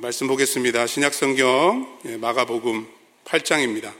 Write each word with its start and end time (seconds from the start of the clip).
말씀 0.00 0.26
보겠습니다. 0.26 0.86
신약성경 0.86 2.00
예, 2.06 2.16
마가복음 2.16 2.86
8장입니다. 3.24 3.92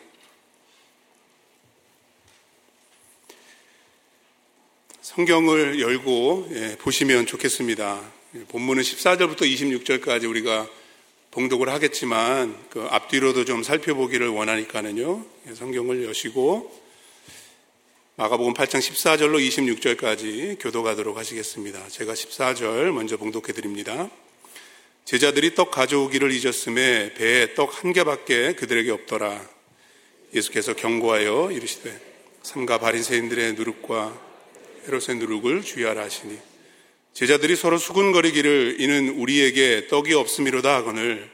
성경을 5.02 5.80
열고 5.80 6.48
예, 6.52 6.76
보시면 6.78 7.26
좋겠습니다. 7.26 8.12
예, 8.34 8.44
본문은 8.44 8.82
14절부터 8.82 9.42
26절까지 9.42 10.28
우리가 10.28 10.68
봉독을 11.30 11.68
하겠지만 11.68 12.56
그 12.70 12.86
앞뒤로도 12.90 13.44
좀 13.44 13.62
살펴보기를 13.62 14.28
원하니까는요. 14.28 15.24
성경을 15.54 16.04
여시고 16.04 16.82
마가복음 18.16 18.54
8장 18.54 18.78
14절로 18.78 19.44
26절까지 19.46 20.56
교도가도록 20.60 21.18
하시겠습니다. 21.18 21.86
제가 21.88 22.14
14절 22.14 22.90
먼저 22.92 23.16
봉독해 23.16 23.52
드립니다. 23.52 24.08
제자들이 25.04 25.54
떡 25.54 25.70
가져오기를 25.70 26.32
잊었음에 26.32 27.12
배에 27.14 27.54
떡 27.54 27.84
한 27.84 27.92
개밖에 27.92 28.54
그들에게 28.54 28.90
없더라. 28.90 29.46
예수께서 30.32 30.74
경고하여 30.74 31.50
이르시되 31.52 32.00
삼가 32.42 32.78
바리새인들의 32.78 33.54
누룩과 33.54 34.20
헤롯의 34.86 35.18
누룩을 35.18 35.62
주의하라 35.62 36.02
하시니 36.02 36.38
제자들이 37.12 37.54
서로 37.54 37.78
수군거리기를 37.78 38.76
이는 38.80 39.10
우리에게 39.10 39.86
떡이 39.88 40.14
없음이로다 40.14 40.74
하거늘 40.74 41.30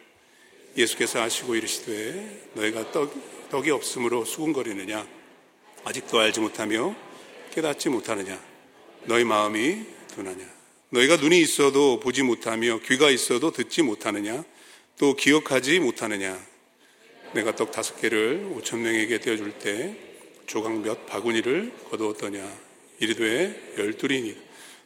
예수께서 0.77 1.23
하시고 1.23 1.55
이르시되 1.55 2.51
너희가 2.55 2.93
떡, 2.93 3.15
떡이 3.51 3.71
없음으로 3.71 4.25
수군거리느냐? 4.25 5.07
아직도 5.85 6.19
알지 6.19 6.41
못하며 6.41 6.95
깨닫지 7.55 7.89
못하느냐? 7.89 8.41
너희 9.05 9.25
마음이 9.25 9.85
둔하냐 10.15 10.60
너희가 10.91 11.17
눈이 11.17 11.41
있어도 11.41 12.01
보지 12.01 12.23
못하며 12.23 12.81
귀가 12.85 13.11
있어도 13.11 13.53
듣지 13.53 13.83
못하느냐? 13.83 14.45
또 14.99 15.15
기억하지 15.15 15.79
못하느냐? 15.79 16.39
내가 17.33 17.55
떡 17.55 17.71
다섯 17.71 18.01
개를 18.01 18.51
오천 18.57 18.83
명에게 18.83 19.21
떼어줄 19.21 19.53
때 19.53 19.95
조각 20.47 20.81
몇 20.81 21.07
바구니를 21.07 21.73
거두었더냐? 21.91 22.45
이르되 22.99 23.75
열둘이니. 23.79 24.37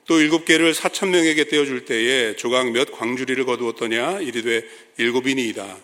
또 0.07 0.21
일곱 0.21 0.45
개를 0.45 0.75
사천 0.75 1.11
명에게 1.11 1.49
떼어줄 1.49 1.87
때에 1.87 2.37
조각 2.37 2.71
몇 2.73 2.93
광주리를 2.93 3.43
거두었더냐? 3.47 4.21
이르되 4.21 4.63
일곱이니이다. 4.99 5.79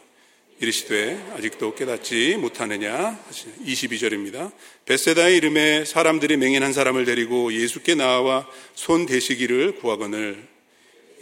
이르시되 0.62 1.19
아직도 1.39 1.75
깨닫지 1.75 2.36
못하느냐? 2.36 3.19
22절입니다. 3.64 4.53
베세다의 4.84 5.39
이름에 5.39 5.86
사람들이 5.86 6.36
맹인한 6.36 6.75
사람을 6.75 7.06
데리고 7.06 7.50
예수께 7.50 7.94
나와 7.94 8.47
손 8.75 9.06
대시기를 9.06 9.77
구하거늘 9.77 10.47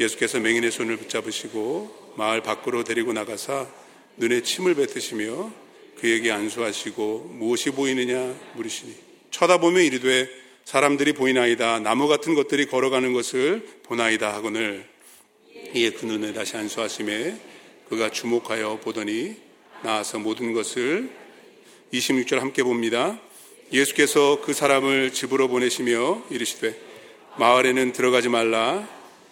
예수께서 0.00 0.40
맹인의 0.40 0.72
손을 0.72 0.96
붙잡으시고 0.96 2.14
마을 2.16 2.42
밖으로 2.42 2.82
데리고 2.82 3.12
나가사 3.12 3.68
눈에 4.16 4.42
침을 4.42 4.74
뱉으시며 4.74 5.52
그에게 6.00 6.32
안수하시고 6.32 7.36
무엇이 7.38 7.70
보이느냐 7.70 8.34
물으시니 8.54 8.92
쳐다보며 9.30 9.82
이르되 9.82 10.28
사람들이 10.64 11.12
보이나이다. 11.12 11.78
나무 11.78 12.08
같은 12.08 12.34
것들이 12.34 12.66
걸어가는 12.66 13.12
것을 13.12 13.64
보나이다 13.84 14.34
하거늘. 14.34 14.84
이에 15.74 15.90
그 15.90 16.06
눈을 16.06 16.32
다시 16.34 16.56
안수하심에 16.56 17.57
그가 17.88 18.10
주목하여 18.10 18.80
보더니 18.80 19.36
나와서 19.82 20.18
모든 20.18 20.52
것을 20.52 21.10
26절 21.92 22.38
함께 22.38 22.62
봅니다. 22.62 23.18
예수께서 23.72 24.40
그 24.42 24.52
사람을 24.52 25.12
집으로 25.12 25.48
보내시며 25.48 26.24
이르시되 26.30 26.78
마을에는 27.38 27.92
들어가지 27.92 28.28
말라 28.28 28.88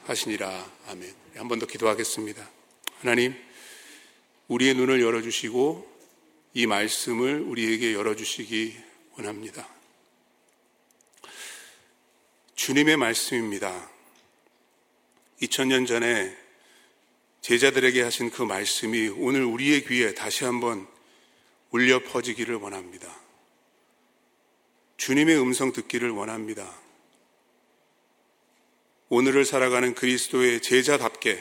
하시니라. 0.07 0.71
아멘. 0.89 1.15
한 1.37 1.49
번 1.49 1.59
더 1.59 1.67
기도하겠습니다. 1.67 2.49
하나님, 3.01 3.35
우리의 4.49 4.75
눈을 4.75 5.03
열어주시고 5.03 5.97
이 6.55 6.67
말씀을 6.67 7.41
우리에게 7.41 7.93
열어주시기 7.93 8.77
원합니다. 9.19 9.69
주님의 12.55 12.97
말씀입니다. 12.97 13.91
2000년 15.43 15.87
전에 15.87 16.35
제자들에게 17.47 18.03
하신 18.03 18.31
그 18.31 18.43
말씀이 18.43 19.07
오늘 19.19 19.45
우리의 19.45 19.85
귀에 19.85 20.15
다시 20.15 20.43
한번 20.43 20.85
울려 21.71 22.01
퍼지기를 22.01 22.57
원합니다. 22.57 23.21
주님의 24.97 25.41
음성 25.41 25.73
듣기를 25.73 26.11
원합니다. 26.11 26.77
오늘을 29.11 29.45
살아가는 29.45 29.95
그리스도의 29.95 30.61
제자답게 30.61 31.39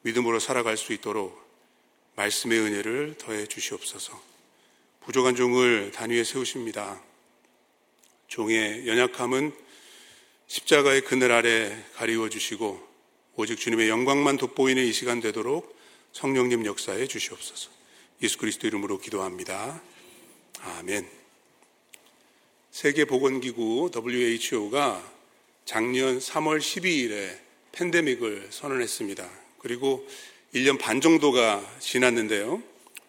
믿음으로 0.00 0.40
살아갈 0.40 0.76
수 0.76 0.92
있도록 0.92 1.40
말씀의 2.16 2.58
은혜를 2.58 3.14
더해 3.18 3.46
주시옵소서. 3.46 4.20
부족한 5.04 5.36
종을 5.36 5.92
단위에 5.92 6.24
세우십니다. 6.24 7.00
종의 8.26 8.88
연약함은 8.88 9.54
십자가의 10.48 11.02
그늘 11.02 11.30
아래 11.30 11.84
가리워 11.94 12.28
주시고 12.28 12.91
오직 13.34 13.58
주님의 13.58 13.88
영광만 13.88 14.36
돋보이는 14.36 14.84
이 14.84 14.92
시간 14.92 15.20
되도록 15.20 15.74
성령님 16.12 16.66
역사에 16.66 17.06
주시옵소서. 17.06 17.70
예수 18.22 18.36
그리스도 18.36 18.66
이름으로 18.66 18.98
기도합니다. 18.98 19.82
아멘. 20.60 21.08
세계보건기구 22.70 23.90
WHO가 23.94 25.02
작년 25.64 26.18
3월 26.18 26.58
12일에 26.58 27.38
팬데믹을 27.72 28.48
선언했습니다. 28.50 29.30
그리고 29.60 30.06
1년 30.54 30.78
반 30.78 31.00
정도가 31.00 31.78
지났는데요. 31.80 32.62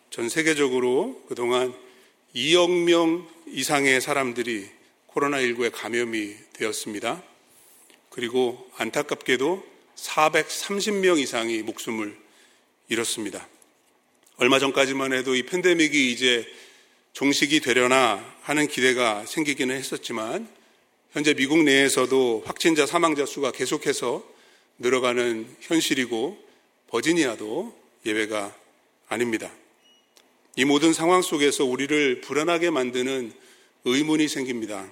전 0.09 0.29
세계적으로 0.29 1.22
그동안 1.28 1.73
2억 2.33 2.69
명 2.85 3.28
이상의 3.47 4.00
사람들이 4.00 4.69
코로나19에 5.09 5.72
감염이 5.73 6.33
되었습니다. 6.53 7.22
그리고 8.09 8.72
안타깝게도 8.78 9.72
430명 9.95 11.19
이상이 11.19 11.61
목숨을 11.63 12.17
잃었습니다. 12.89 13.47
얼마 14.37 14.59
전까지만 14.59 15.13
해도 15.13 15.35
이 15.35 15.43
팬데믹이 15.43 16.11
이제 16.11 16.45
종식이 17.13 17.59
되려나 17.59 18.23
하는 18.41 18.67
기대가 18.67 19.25
생기기는 19.25 19.75
했었지만 19.75 20.47
현재 21.11 21.33
미국 21.35 21.63
내에서도 21.63 22.43
확진자 22.45 22.85
사망자 22.87 23.25
수가 23.25 23.51
계속해서 23.51 24.23
늘어가는 24.79 25.55
현실이고 25.61 26.37
버지니아도 26.87 27.77
예외가 28.05 28.55
아닙니다. 29.07 29.51
이 30.55 30.65
모든 30.65 30.93
상황 30.93 31.21
속에서 31.21 31.65
우리를 31.65 32.21
불안하게 32.21 32.71
만드는 32.71 33.31
의문이 33.85 34.27
생깁니다. 34.27 34.91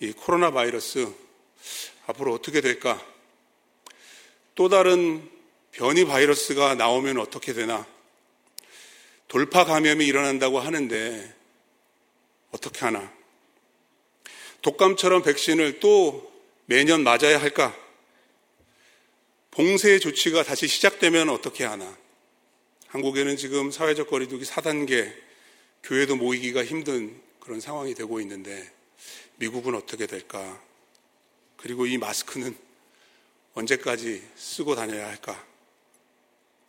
이 0.00 0.12
코로나 0.12 0.50
바이러스 0.50 1.08
앞으로 2.06 2.32
어떻게 2.32 2.60
될까? 2.60 3.04
또 4.58 4.68
다른 4.68 5.30
변이 5.70 6.04
바이러스가 6.04 6.74
나오면 6.74 7.18
어떻게 7.18 7.52
되나? 7.52 7.86
돌파 9.28 9.64
감염이 9.64 10.04
일어난다고 10.04 10.58
하는데 10.58 11.32
어떻게 12.50 12.80
하나? 12.80 13.12
독감처럼 14.62 15.22
백신을 15.22 15.78
또 15.78 16.32
매년 16.66 17.04
맞아야 17.04 17.40
할까? 17.40 17.72
봉쇄 19.52 20.00
조치가 20.00 20.42
다시 20.42 20.66
시작되면 20.66 21.28
어떻게 21.28 21.64
하나? 21.64 21.96
한국에는 22.88 23.36
지금 23.36 23.70
사회적 23.70 24.10
거리두기 24.10 24.44
4단계, 24.44 25.14
교회도 25.84 26.16
모이기가 26.16 26.64
힘든 26.64 27.22
그런 27.38 27.60
상황이 27.60 27.94
되고 27.94 28.20
있는데 28.22 28.68
미국은 29.36 29.76
어떻게 29.76 30.08
될까? 30.08 30.60
그리고 31.58 31.86
이 31.86 31.96
마스크는 31.96 32.66
언제까지 33.58 34.22
쓰고 34.36 34.76
다녀야 34.76 35.08
할까? 35.08 35.44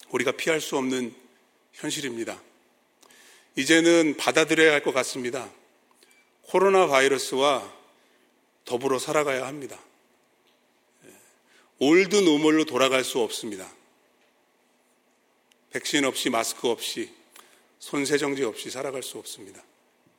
우리가 0.10 0.32
피할 0.32 0.60
수 0.60 0.76
없는 0.76 1.14
현실입니다. 1.74 2.42
이제는 3.56 4.18
받아들여야 4.18 4.74
할 4.74 4.82
것 4.84 4.92
같습니다. 4.94 5.52
코로나 6.42 6.88
바이러스와 6.88 7.72
더불어 8.66 8.98
살아가야 8.98 9.46
합니다. 9.46 9.80
old 11.78 12.16
normal로 12.16 12.66
돌아갈 12.66 13.04
수 13.04 13.20
없습니다. 13.20 13.72
백신 15.70 16.06
없이 16.06 16.32
마스크 16.32 16.68
없이 16.68 17.14
손세정제 17.78 18.44
없이 18.44 18.72
살아갈 18.72 19.04
수 19.04 19.20
없습니다. 19.20 19.64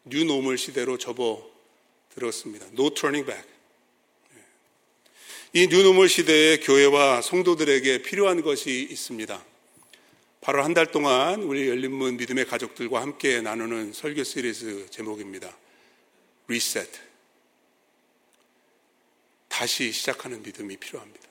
new 0.04 0.24
normal 0.24 0.56
시대로 0.56 0.96
접어 0.98 1.44
들었습니다. 2.14 2.66
No 2.66 2.90
turning 2.94 3.26
back. 3.26 3.49
이 5.52 5.66
new 5.66 5.80
normal 5.80 6.08
시대에 6.08 6.58
교회와 6.58 7.22
성도들에게 7.22 8.02
필요한 8.02 8.40
것이 8.40 8.86
있습니다. 8.88 9.44
바로 10.40 10.62
한 10.62 10.74
달 10.74 10.86
동안 10.92 11.42
우리 11.42 11.68
열린문 11.68 12.18
믿음의 12.18 12.46
가족들과 12.46 13.02
함께 13.02 13.40
나누는 13.40 13.92
설교 13.92 14.22
시리즈 14.22 14.86
제목입니다. 14.90 15.56
리셋. 16.46 16.88
다시 19.48 19.90
시작하는 19.90 20.40
믿음이 20.44 20.76
필요합니다. 20.76 21.28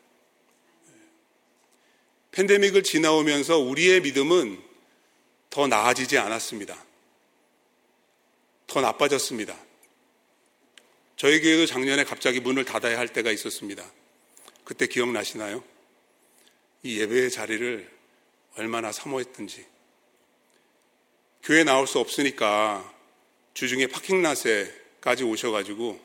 팬데믹을 2.31 2.83
지나오면서 2.83 3.57
우리의 3.57 4.01
믿음은 4.01 4.61
더 5.49 5.65
나아지지 5.67 6.17
않았습니다. 6.17 6.85
더 8.67 8.81
나빠졌습니다. 8.81 9.57
저희 11.15 11.39
교회도 11.39 11.65
작년에 11.67 12.03
갑자기 12.03 12.41
문을 12.41 12.65
닫아야 12.65 12.99
할 12.99 13.07
때가 13.07 13.31
있었습니다. 13.31 13.89
그때 14.69 14.85
기억나시나요? 14.85 15.63
이 16.83 16.99
예배의 16.99 17.31
자리를 17.31 17.89
얼마나 18.55 18.91
사모했던지. 18.91 19.65
교회 21.41 21.63
나올 21.63 21.87
수 21.87 21.97
없으니까 21.97 22.93
주중에 23.55 23.87
파킹낫에까지 23.87 25.23
오셔가지고 25.23 25.99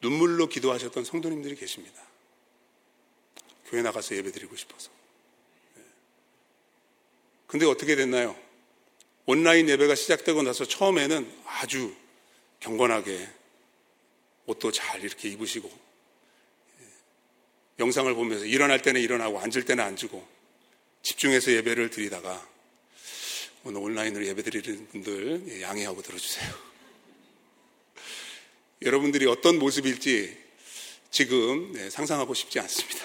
눈물로 0.00 0.48
기도하셨던 0.48 1.04
성도님들이 1.04 1.56
계십니다. 1.56 2.00
교회 3.66 3.82
나가서 3.82 4.14
예배 4.14 4.30
드리고 4.30 4.54
싶어서. 4.54 4.90
네. 5.74 5.82
근데 7.48 7.66
어떻게 7.66 7.96
됐나요? 7.96 8.38
온라인 9.26 9.68
예배가 9.68 9.96
시작되고 9.96 10.44
나서 10.44 10.64
처음에는 10.64 11.42
아주 11.46 11.92
경건하게 12.60 13.28
옷도 14.46 14.70
잘 14.70 15.02
이렇게 15.02 15.28
입으시고 15.30 15.68
예, 15.68 15.87
영상을 17.78 18.12
보면서 18.14 18.44
일어날 18.44 18.82
때는 18.82 19.00
일어나고 19.00 19.40
앉을 19.40 19.64
때는 19.64 19.84
앉고 19.84 20.26
집중해서 21.02 21.52
예배를 21.52 21.90
드리다가 21.90 22.46
오늘 23.64 23.80
온라인으로 23.80 24.26
예배 24.26 24.42
드리는 24.42 24.88
분들 24.88 25.44
예, 25.48 25.62
양해하고 25.62 26.02
들어주세요. 26.02 26.54
여러분들이 28.82 29.26
어떤 29.26 29.58
모습일지 29.58 30.36
지금 31.10 31.72
네, 31.72 31.90
상상하고 31.90 32.34
싶지 32.34 32.60
않습니다. 32.60 33.04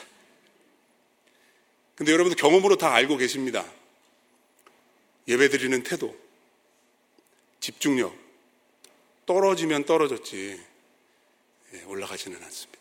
근데 1.95 2.11
여러분들 2.11 2.37
경험으로 2.37 2.77
다 2.77 2.93
알고 2.93 3.17
계십니다. 3.17 3.71
예배 5.27 5.49
드리는 5.49 5.83
태도, 5.83 6.15
집중력, 7.59 8.15
떨어지면 9.25 9.85
떨어졌지, 9.85 10.61
예, 11.73 11.83
올라가지는 11.83 12.41
않습니다. 12.43 12.72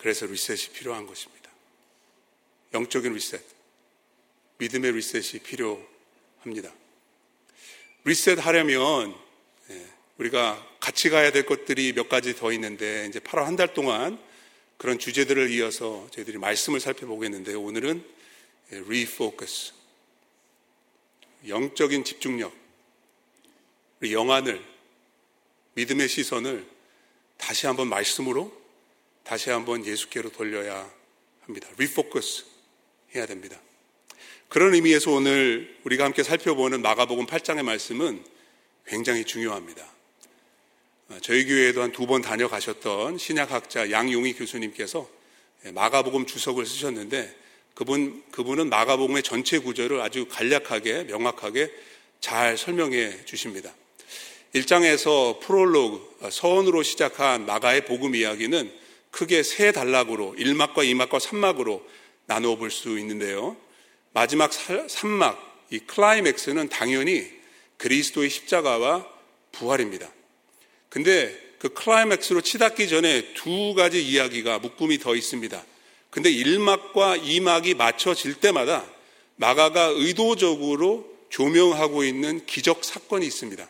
그래서 0.00 0.24
리셋이 0.24 0.72
필요한 0.72 1.06
것입니다. 1.06 1.50
영적인 2.72 3.12
리셋, 3.12 3.42
믿음의 4.56 4.92
리셋이 4.92 5.42
필요합니다. 5.42 6.72
리셋 8.04 8.38
하려면, 8.38 9.14
예, 9.68 9.86
우리가 10.16 10.66
같이 10.80 11.10
가야 11.10 11.32
될 11.32 11.44
것들이 11.44 11.92
몇 11.92 12.08
가지 12.08 12.34
더 12.34 12.50
있는데, 12.52 13.06
이제 13.08 13.20
8월 13.20 13.42
한 13.44 13.56
달 13.56 13.74
동안 13.74 14.18
그런 14.78 14.98
주제들을 14.98 15.50
이어서 15.50 16.08
저희들이 16.12 16.38
말씀을 16.38 16.80
살펴보겠는데요. 16.80 17.60
오늘은 17.60 18.02
refocus, 18.70 19.74
영적인 21.46 22.04
집중력, 22.04 22.54
영안을, 24.02 24.64
믿음의 25.74 26.08
시선을 26.08 26.66
다시 27.36 27.66
한번 27.66 27.88
말씀으로, 27.88 28.59
다시 29.24 29.50
한번 29.50 29.84
예수께로 29.86 30.30
돌려야 30.30 30.90
합니다. 31.42 31.68
리포커스 31.78 32.44
해야 33.14 33.26
됩니다. 33.26 33.60
그런 34.48 34.74
의미에서 34.74 35.12
오늘 35.12 35.76
우리가 35.84 36.04
함께 36.04 36.22
살펴보는 36.22 36.82
마가복음 36.82 37.26
8장의 37.26 37.62
말씀은 37.62 38.24
굉장히 38.86 39.24
중요합니다. 39.24 39.86
저희 41.22 41.44
교회에도 41.44 41.82
한 41.82 41.92
두 41.92 42.06
번 42.06 42.22
다녀가셨던 42.22 43.18
신약학자 43.18 43.90
양용희 43.90 44.34
교수님께서 44.34 45.08
마가복음 45.74 46.26
주석을 46.26 46.66
쓰셨는데 46.66 47.36
그분, 47.74 48.22
그분은 48.30 48.68
마가복음의 48.68 49.22
전체 49.22 49.58
구절을 49.58 50.00
아주 50.00 50.26
간략하게, 50.28 51.04
명확하게 51.04 51.72
잘 52.20 52.58
설명해 52.58 53.24
주십니다. 53.24 53.72
1장에서 54.54 55.38
프롤로그, 55.40 56.28
서원으로 56.30 56.82
시작한 56.82 57.46
마가의 57.46 57.84
복음 57.86 58.14
이야기는 58.16 58.79
크게 59.10 59.42
세 59.42 59.72
단락으로 59.72 60.34
1막과 60.38 60.76
2막과 60.76 61.20
3막으로 61.20 61.82
나누어 62.26 62.56
볼 62.56 62.70
수 62.70 62.98
있는데요. 62.98 63.56
마지막 64.12 64.50
3막, 64.50 65.36
이 65.70 65.78
클라이맥스는 65.80 66.68
당연히 66.68 67.30
그리스도의 67.76 68.30
십자가와 68.30 69.06
부활입니다. 69.52 70.08
근데 70.88 71.36
그 71.58 71.68
클라이맥스로 71.70 72.40
치닫기 72.40 72.88
전에 72.88 73.34
두 73.34 73.74
가지 73.74 74.04
이야기가 74.04 74.58
묶음이 74.60 74.98
더 74.98 75.14
있습니다. 75.14 75.64
근데 76.10 76.30
1막과 76.30 77.22
2막이 77.22 77.76
맞춰질 77.76 78.34
때마다 78.34 78.84
마가가 79.36 79.92
의도적으로 79.96 81.08
조명하고 81.28 82.04
있는 82.04 82.44
기적 82.46 82.84
사건이 82.84 83.26
있습니다. 83.26 83.68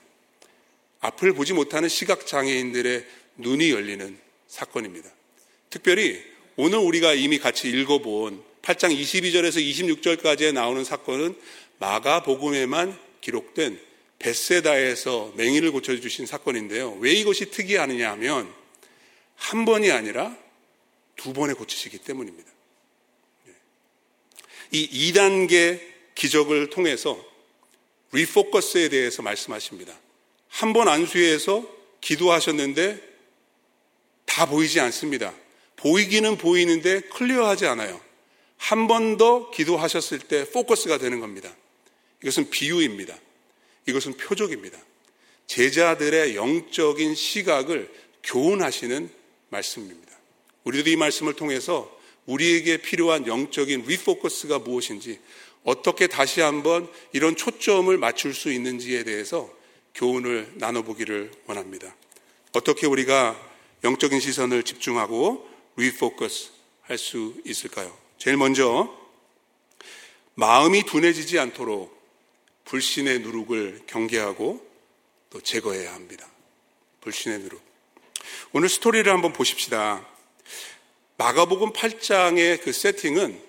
앞을 1.00 1.34
보지 1.34 1.52
못하는 1.52 1.88
시각장애인들의 1.88 3.06
눈이 3.36 3.70
열리는 3.70 4.18
사건입니다. 4.48 5.10
특별히 5.70 6.20
오늘 6.56 6.78
우리가 6.78 7.14
이미 7.14 7.38
같이 7.38 7.68
읽어본 7.70 8.42
8장 8.62 8.94
22절에서 8.94 9.64
26절까지에 9.64 10.52
나오는 10.52 10.84
사건은 10.84 11.38
마가복음에만 11.78 12.98
기록된 13.20 13.80
베세다에서 14.18 15.32
맹인을 15.36 15.72
고쳐주신 15.72 16.26
사건인데요. 16.26 16.98
왜 17.00 17.12
이것이 17.12 17.50
특이하느냐 17.50 18.10
하면 18.12 18.52
한 19.36 19.64
번이 19.64 19.90
아니라 19.90 20.36
두 21.16 21.32
번에 21.32 21.54
고치시기 21.54 21.98
때문입니다. 21.98 22.50
네. 23.46 23.52
이 24.72 25.12
2단계 25.12 25.80
기적을 26.14 26.68
통해서 26.68 27.24
리포커스에 28.12 28.88
대해서 28.90 29.22
말씀하십니다. 29.22 29.98
한 30.48 30.72
번 30.72 30.88
안수해서 30.88 31.64
기도하셨는데 32.00 33.00
다 34.26 34.46
보이지 34.46 34.80
않습니다. 34.80 35.32
보이기는 35.80 36.36
보이는데 36.38 37.00
클리어하지 37.00 37.66
않아요. 37.66 38.00
한 38.56 38.86
번 38.86 39.16
더 39.16 39.50
기도하셨을 39.50 40.18
때 40.20 40.48
포커스가 40.50 40.98
되는 40.98 41.20
겁니다. 41.20 41.54
이것은 42.22 42.50
비유입니다. 42.50 43.16
이것은 43.86 44.14
표적입니다. 44.18 44.78
제자들의 45.46 46.36
영적인 46.36 47.14
시각을 47.14 47.90
교훈하시는 48.22 49.10
말씀입니다. 49.48 50.12
우리도 50.64 50.90
이 50.90 50.96
말씀을 50.96 51.34
통해서 51.34 51.90
우리에게 52.26 52.76
필요한 52.76 53.26
영적인 53.26 53.84
리포커스가 53.86 54.58
무엇인지 54.60 55.18
어떻게 55.64 56.06
다시 56.06 56.40
한번 56.42 56.88
이런 57.12 57.34
초점을 57.36 57.96
맞출 57.96 58.34
수 58.34 58.52
있는지에 58.52 59.04
대해서 59.04 59.50
교훈을 59.94 60.52
나눠보기를 60.56 61.30
원합니다. 61.46 61.96
어떻게 62.52 62.86
우리가 62.86 63.40
영적인 63.82 64.20
시선을 64.20 64.62
집중하고 64.62 65.49
리포커스 65.80 66.50
할 66.82 66.98
수 66.98 67.34
있을까요? 67.46 67.96
제일 68.18 68.36
먼저 68.36 68.94
마음이 70.34 70.84
둔해지지 70.84 71.38
않도록 71.38 71.98
불신의 72.66 73.20
누룩을 73.20 73.82
경계하고 73.86 74.66
또 75.30 75.40
제거해야 75.40 75.94
합니다. 75.94 76.28
불신의 77.00 77.38
누룩. 77.40 77.62
오늘 78.52 78.68
스토리를 78.68 79.10
한번 79.10 79.32
보십시다. 79.32 80.06
마가복음 81.16 81.72
8장의 81.72 82.62
그 82.62 82.72
세팅은 82.72 83.40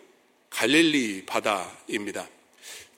갈릴리 0.51 1.25
바다입니다. 1.25 2.29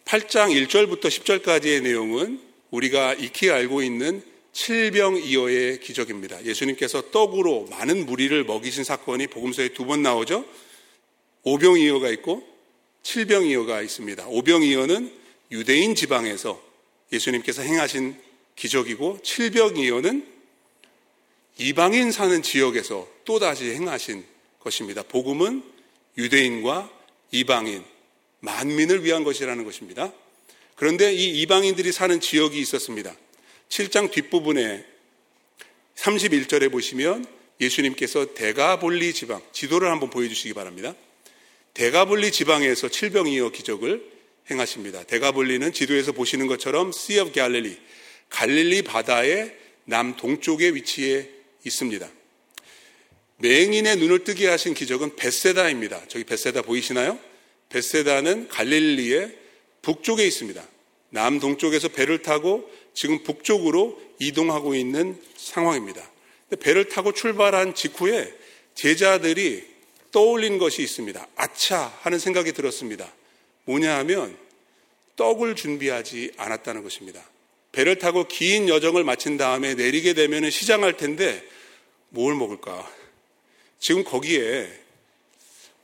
8장 0.06 0.52
1절부터 0.68 1.06
10절까지의 1.06 1.82
내용은 1.82 2.42
우리가 2.70 3.14
익히 3.14 3.50
알고 3.50 3.82
있는 3.82 4.24
칠병이어의 4.54 5.80
기적입니다. 5.80 6.46
예수님께서 6.46 7.12
떡으로 7.12 7.68
많은 7.70 8.06
무리를 8.06 8.44
먹이신 8.46 8.84
사건이 8.84 9.28
복음서에 9.28 9.70
두 9.70 9.86
번 9.86 10.02
나오죠. 10.02 10.46
오병이어가 11.44 12.10
있고 12.10 12.48
칠병이어가 13.04 13.82
있습니다. 13.82 14.28
오병이어는 14.28 15.12
유대인 15.52 15.94
지방에서 15.94 16.62
예수님께서 17.12 17.62
행하신 17.62 18.16
기적이고 18.56 19.20
칠병이어는 19.24 20.26
이방인 21.58 22.12
사는 22.12 22.42
지역에서 22.42 23.08
또다시 23.26 23.72
행하신 23.72 24.24
것입니다. 24.60 25.04
복음은 25.04 25.64
유대인과 26.18 26.90
이방인, 27.32 27.84
만민을 28.40 29.04
위한 29.04 29.24
것이라는 29.24 29.64
것입니다. 29.64 30.12
그런데 30.76 31.14
이 31.14 31.42
이방인들이 31.42 31.92
사는 31.92 32.20
지역이 32.20 32.60
있었습니다. 32.60 33.16
7장 33.74 34.12
뒷부분에 34.12 34.86
31절에 35.96 36.72
보시면 36.72 37.26
예수님께서 37.60 38.36
대가볼리 38.36 39.14
지방, 39.14 39.42
지도를 39.52 39.90
한번 39.90 40.12
보여주시기 40.12 40.54
바랍니다. 40.54 40.94
대가볼리 41.74 42.32
지방에서 42.32 42.90
칠병이어 42.90 43.50
기적을 43.50 44.04
행하십니다. 44.52 45.04
대가볼리는 45.06 45.74
지도에서 45.74 46.12
보시는 46.12 46.46
것처럼 46.46 46.90
Sea 46.90 47.22
of 47.22 47.34
Galilee, 47.34 47.80
갈릴리 48.30 48.84
바다의 48.84 49.58
남동쪽에 49.86 50.70
위치해 50.70 51.28
있습니다. 51.66 52.08
맹인의 53.38 53.98
눈을 53.98 54.24
뜨게 54.24 54.50
하신 54.50 54.76
기적은 54.76 55.16
베세다입니다. 55.16 56.08
저기 56.10 56.26
베세다 56.26 56.62
보이시나요? 56.62 57.18
베세다는 57.70 58.50
갈릴리의 58.50 59.36
북쪽에 59.82 60.28
있습니다. 60.28 60.64
남동쪽에서 61.10 61.90
배를 61.90 62.22
타고 62.22 62.70
지금 62.94 63.24
북쪽으로 63.24 64.00
이동하고 64.20 64.76
있는 64.76 65.22
상황입니다. 65.36 66.10
배를 66.60 66.90
타고 66.90 67.12
출발한 67.12 67.74
직후에 67.74 68.34
제자들이 68.76 69.68
떠올린 70.12 70.58
것이 70.58 70.84
있습니다. 70.84 71.28
아차 71.36 71.98
하는 72.02 72.20
생각이 72.20 72.54
들었습니다. 72.54 73.12
뭐냐 73.66 73.98
하면 74.00 74.38
떡을 75.16 75.56
준비하지 75.56 76.34
않았다는 76.38 76.84
것입니다. 76.84 77.24
배를 77.72 77.98
타고 77.98 78.28
긴 78.28 78.70
여정을 78.70 79.04
마친 79.04 79.38
다음에 79.38 79.74
내리게 79.74 80.14
되면 80.14 80.50
시장할 80.50 80.98
텐데 80.98 81.44
뭘 82.10 82.36
먹을까? 82.36 82.90
지금 83.80 84.04
거기에 84.04 84.72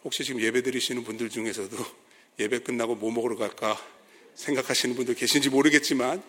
혹시 0.03 0.23
지금 0.23 0.41
예배 0.41 0.61
드리시는 0.61 1.03
분들 1.03 1.29
중에서도 1.29 1.75
예배 2.39 2.59
끝나고 2.59 2.95
뭐 2.95 3.11
먹으러 3.11 3.35
갈까 3.35 3.77
생각하시는 4.35 4.95
분들 4.95 5.15
계신지 5.15 5.49
모르겠지만 5.49 6.23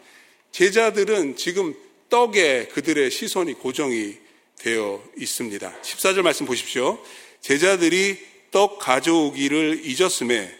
제자들은 0.52 1.36
지금 1.36 1.74
떡에 2.08 2.68
그들의 2.68 3.10
시선이 3.10 3.54
고정이 3.54 4.16
되어 4.58 5.02
있습니다. 5.16 5.80
14절 5.82 6.22
말씀 6.22 6.44
보십시오. 6.44 7.02
제자들이 7.40 8.18
떡 8.50 8.78
가져오기를 8.78 9.82
잊었음에 9.84 10.58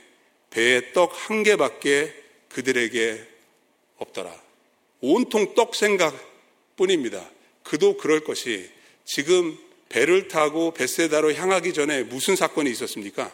배에 0.50 0.92
떡 0.92 1.12
한 1.28 1.42
개밖에 1.42 2.14
그들에게 2.49 3.26
없더라. 3.99 4.35
온통 5.00 5.54
떡 5.54 5.75
생각 5.75 6.14
뿐입니다. 6.76 7.28
그도 7.62 7.97
그럴 7.97 8.25
것이 8.25 8.70
지금 9.04 9.59
배를 9.88 10.28
타고 10.28 10.73
베세다로 10.73 11.35
향하기 11.35 11.73
전에 11.73 12.04
무슨 12.04 12.37
사건이 12.37 12.70
있었습니까? 12.70 13.32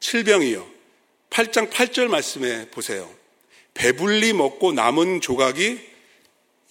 칠병이요. 0.00 0.68
8장 1.30 1.70
8절 1.70 2.08
말씀에 2.08 2.68
보세요. 2.70 3.21
배불리 3.74 4.32
먹고 4.32 4.72
남은 4.72 5.20
조각이 5.20 5.80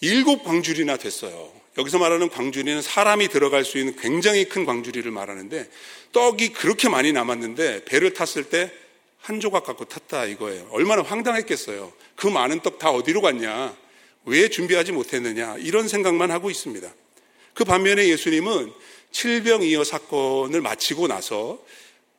일곱 0.01 0.43
광줄이나 0.43 0.97
됐어요. 0.97 1.51
여기서 1.77 1.99
말하는 1.99 2.29
광주리는 2.29 2.81
사람이 2.81 3.29
들어갈 3.29 3.63
수 3.63 3.77
있는 3.77 3.95
굉장히 3.95 4.45
큰 4.45 4.65
광주리를 4.65 5.09
말하는데 5.09 5.69
떡이 6.11 6.53
그렇게 6.53 6.89
많이 6.89 7.11
남았는데 7.13 7.85
배를 7.85 8.13
탔을 8.13 8.45
때 8.45 8.71
한 9.21 9.39
조각 9.39 9.65
갖고 9.65 9.85
탔다 9.85 10.25
이거예요. 10.25 10.67
얼마나 10.71 11.03
황당했겠어요. 11.03 11.93
그 12.15 12.27
많은 12.27 12.61
떡 12.61 12.79
다 12.79 12.89
어디로 12.89 13.21
갔냐? 13.21 13.75
왜 14.25 14.49
준비하지 14.49 14.91
못했느냐? 14.91 15.57
이런 15.59 15.87
생각만 15.87 16.31
하고 16.31 16.49
있습니다. 16.49 16.91
그 17.53 17.63
반면에 17.63 18.07
예수님은 18.07 18.71
칠병이어 19.11 19.83
사건을 19.83 20.61
마치고 20.61 21.07
나서 21.07 21.59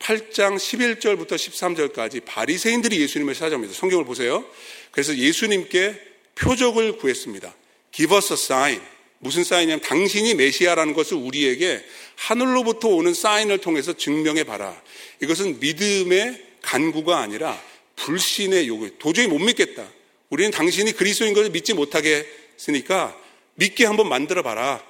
8장 0.02 0.56
11절부터 0.56 1.32
13절까지 1.32 2.24
바리새인들이 2.24 3.00
예수님을 3.00 3.34
찾아옵니다. 3.34 3.72
성경을 3.72 4.04
보세요. 4.04 4.44
그래서 4.90 5.16
예수님께 5.16 5.94
표적을 6.34 6.98
구했습니다. 6.98 7.54
Give 7.92 8.16
us 8.16 8.32
a 8.32 8.36
sign. 8.36 8.80
무슨 9.18 9.44
사인이냐면 9.44 9.80
당신이 9.82 10.34
메시아라는 10.34 10.94
것을 10.94 11.16
우리에게 11.16 11.84
하늘로부터 12.16 12.88
오는 12.88 13.14
사인을 13.14 13.58
통해서 13.58 13.92
증명해 13.92 14.42
봐라. 14.44 14.80
이것은 15.20 15.60
믿음의 15.60 16.42
간구가 16.62 17.18
아니라 17.18 17.62
불신의 17.94 18.66
요구. 18.66 18.90
도저히 18.98 19.28
못 19.28 19.38
믿겠다. 19.38 19.88
우리는 20.30 20.50
당신이 20.50 20.92
그리스도인 20.92 21.34
것을 21.34 21.50
믿지 21.50 21.74
못하게 21.74 22.26
했으니까 22.54 23.16
믿게 23.54 23.84
한번 23.84 24.08
만들어 24.08 24.42
봐라. 24.42 24.84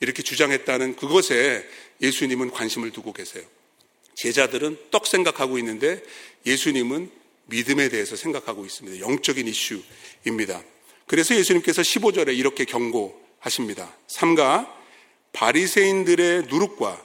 이렇게 0.00 0.24
주장했다는 0.24 0.96
그것에 0.96 1.64
예수님은 2.00 2.50
관심을 2.50 2.90
두고 2.90 3.12
계세요. 3.12 3.44
제자들은 4.14 4.78
떡 4.90 5.06
생각하고 5.06 5.58
있는데 5.58 6.02
예수님은 6.46 7.10
믿음에 7.46 7.88
대해서 7.88 8.16
생각하고 8.16 8.64
있습니다. 8.64 9.00
영적인 9.00 9.46
이슈입니다. 9.48 10.62
그래서 11.06 11.34
예수님께서 11.34 11.82
15절에 11.82 12.36
이렇게 12.36 12.64
경고하십니다. 12.64 13.94
삼가 14.08 14.74
바리새인들의 15.32 16.44
누룩과 16.44 17.04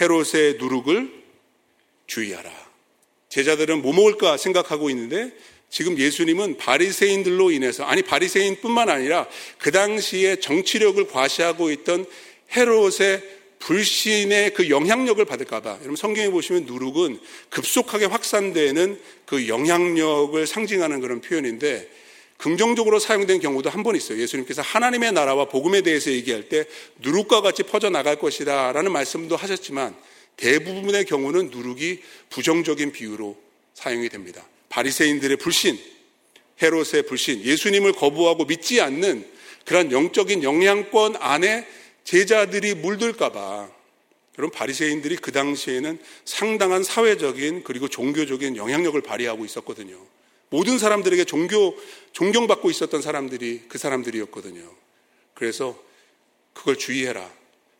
헤롯의 0.00 0.56
누룩을 0.58 1.22
주의하라. 2.06 2.50
제자들은 3.28 3.82
뭐 3.82 3.92
먹을까 3.94 4.36
생각하고 4.36 4.90
있는데 4.90 5.32
지금 5.70 5.96
예수님은 5.98 6.58
바리새인들로 6.58 7.50
인해서 7.50 7.84
아니 7.84 8.02
바리새인뿐만 8.02 8.90
아니라 8.90 9.26
그 9.58 9.70
당시에 9.70 10.36
정치력을 10.36 11.06
과시하고 11.08 11.70
있던 11.70 12.04
헤롯의 12.54 13.41
불신의 13.62 14.54
그 14.54 14.70
영향력을 14.70 15.24
받을까봐 15.24 15.70
여러분 15.80 15.94
성경에 15.94 16.30
보시면 16.30 16.64
누룩은 16.64 17.20
급속하게 17.50 18.06
확산되는 18.06 19.00
그 19.24 19.46
영향력을 19.46 20.44
상징하는 20.46 21.00
그런 21.00 21.20
표현인데 21.20 21.88
긍정적으로 22.38 22.98
사용된 22.98 23.38
경우도 23.38 23.70
한 23.70 23.84
번 23.84 23.94
있어요. 23.94 24.20
예수님께서 24.20 24.62
하나님의 24.62 25.12
나라와 25.12 25.44
복음에 25.44 25.80
대해서 25.82 26.10
얘기할 26.10 26.48
때 26.48 26.64
누룩과 26.98 27.40
같이 27.40 27.62
퍼져 27.62 27.88
나갈 27.88 28.16
것이다 28.16 28.72
라는 28.72 28.90
말씀도 28.90 29.36
하셨지만 29.36 29.94
대부분의 30.36 31.04
경우는 31.04 31.50
누룩이 31.50 31.98
부정적인 32.30 32.90
비유로 32.90 33.36
사용이 33.74 34.08
됩니다. 34.08 34.44
바리새인들의 34.70 35.36
불신, 35.36 35.78
헤롯의 36.60 37.04
불신, 37.06 37.44
예수님을 37.44 37.92
거부하고 37.92 38.44
믿지 38.46 38.80
않는 38.80 39.24
그런 39.64 39.92
영적인 39.92 40.42
영향권 40.42 41.16
안에 41.20 41.64
제자들이 42.04 42.74
물들까봐 42.74 43.70
여러분 44.38 44.56
바리새인들이 44.56 45.16
그 45.16 45.30
당시에는 45.30 45.98
상당한 46.24 46.82
사회적인 46.82 47.64
그리고 47.64 47.88
종교적인 47.88 48.56
영향력을 48.56 49.00
발휘하고 49.00 49.44
있었거든요. 49.44 49.98
모든 50.48 50.78
사람들에게 50.78 51.24
종교 51.24 51.76
존경받고 52.12 52.70
있었던 52.70 53.02
사람들이 53.02 53.62
그 53.68 53.78
사람들이었거든요. 53.78 54.62
그래서 55.34 55.78
그걸 56.52 56.76
주의해라. 56.76 57.30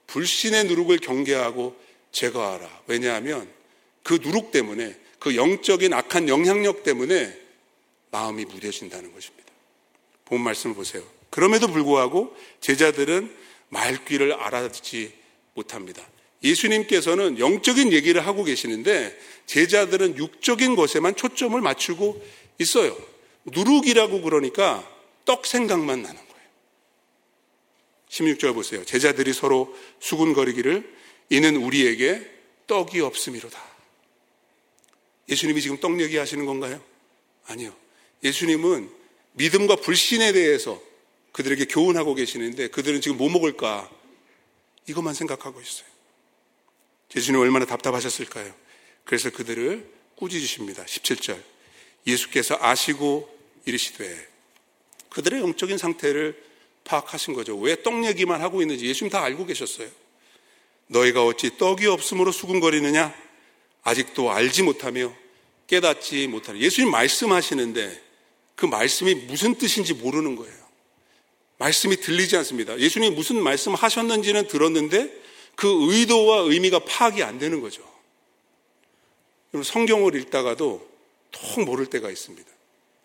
불신의 0.06 0.64
누룩을 0.64 0.98
경계하고 0.98 1.76
제거하라. 2.12 2.82
왜냐하면 2.86 3.48
그 4.02 4.14
누룩 4.22 4.52
때문에 4.52 4.96
그 5.18 5.36
영적인 5.36 5.92
악한 5.92 6.28
영향력 6.28 6.82
때문에 6.82 7.38
마음이 8.10 8.44
무뎌진다는 8.44 9.12
것입니다. 9.12 9.50
본 10.24 10.40
말씀을 10.40 10.74
보세요. 10.74 11.02
그럼에도 11.30 11.66
불구하고 11.68 12.36
제자들은 12.60 13.34
말귀를 13.72 14.34
알아듣지 14.34 15.12
못합니다. 15.54 16.06
예수님께서는 16.42 17.38
영적인 17.38 17.92
얘기를 17.92 18.24
하고 18.26 18.44
계시는데 18.44 19.18
제자들은 19.46 20.18
육적인 20.18 20.76
것에만 20.76 21.16
초점을 21.16 21.58
맞추고 21.60 22.22
있어요. 22.58 22.96
누룩이라고 23.46 24.22
그러니까 24.22 24.88
떡 25.24 25.46
생각만 25.46 26.02
나는 26.02 26.16
거예요. 26.16 26.48
16절 28.10 28.54
보세요. 28.54 28.84
제자들이 28.84 29.32
서로 29.32 29.74
수군거리기를 30.00 30.92
이는 31.30 31.56
우리에게 31.56 32.28
떡이 32.66 33.00
없음이로다. 33.00 33.60
예수님이 35.28 35.62
지금 35.62 35.78
떡 35.78 35.98
얘기하시는 36.00 36.44
건가요? 36.44 36.82
아니요. 37.46 37.74
예수님은 38.22 38.90
믿음과 39.32 39.76
불신에 39.76 40.32
대해서 40.32 40.82
그들에게 41.32 41.64
교훈하고 41.66 42.14
계시는데 42.14 42.68
그들은 42.68 43.00
지금 43.00 43.16
뭐 43.16 43.28
먹을까? 43.30 43.90
이것만 44.86 45.14
생각하고 45.14 45.60
있어요. 45.60 45.86
예수님 47.14 47.40
얼마나 47.40 47.64
답답하셨을까요? 47.66 48.54
그래서 49.04 49.30
그들을 49.30 49.90
꾸짖으십니다. 50.16 50.84
17절. 50.84 51.42
예수께서 52.06 52.56
아시고 52.60 53.28
이르시되 53.64 54.28
그들의 55.10 55.40
영적인 55.40 55.78
상태를 55.78 56.42
파악하신 56.84 57.34
거죠. 57.34 57.56
왜 57.58 57.76
떡 57.76 58.04
얘기만 58.04 58.40
하고 58.40 58.60
있는지 58.62 58.86
예수님 58.86 59.10
다 59.10 59.22
알고 59.22 59.46
계셨어요. 59.46 59.88
너희가 60.88 61.24
어찌 61.24 61.56
떡이 61.56 61.86
없으므로 61.86 62.32
수군거리느냐? 62.32 63.14
아직도 63.82 64.30
알지 64.30 64.62
못하며 64.62 65.14
깨닫지 65.66 66.26
못하는 66.26 66.60
예수님 66.60 66.90
말씀하시는데 66.90 68.02
그 68.56 68.66
말씀이 68.66 69.14
무슨 69.14 69.54
뜻인지 69.56 69.94
모르는 69.94 70.36
거예요. 70.36 70.61
말씀이 71.62 71.96
들리지 71.96 72.36
않습니다. 72.38 72.76
예수님이 72.76 73.14
무슨 73.14 73.40
말씀 73.40 73.74
하셨는지는 73.74 74.48
들었는데 74.48 75.22
그 75.54 75.92
의도와 75.92 76.40
의미가 76.40 76.80
파악이 76.80 77.22
안 77.22 77.38
되는 77.38 77.60
거죠. 77.60 77.88
성경을 79.62 80.16
읽다가도 80.16 80.90
통 81.30 81.64
모를 81.64 81.86
때가 81.86 82.10
있습니다. 82.10 82.50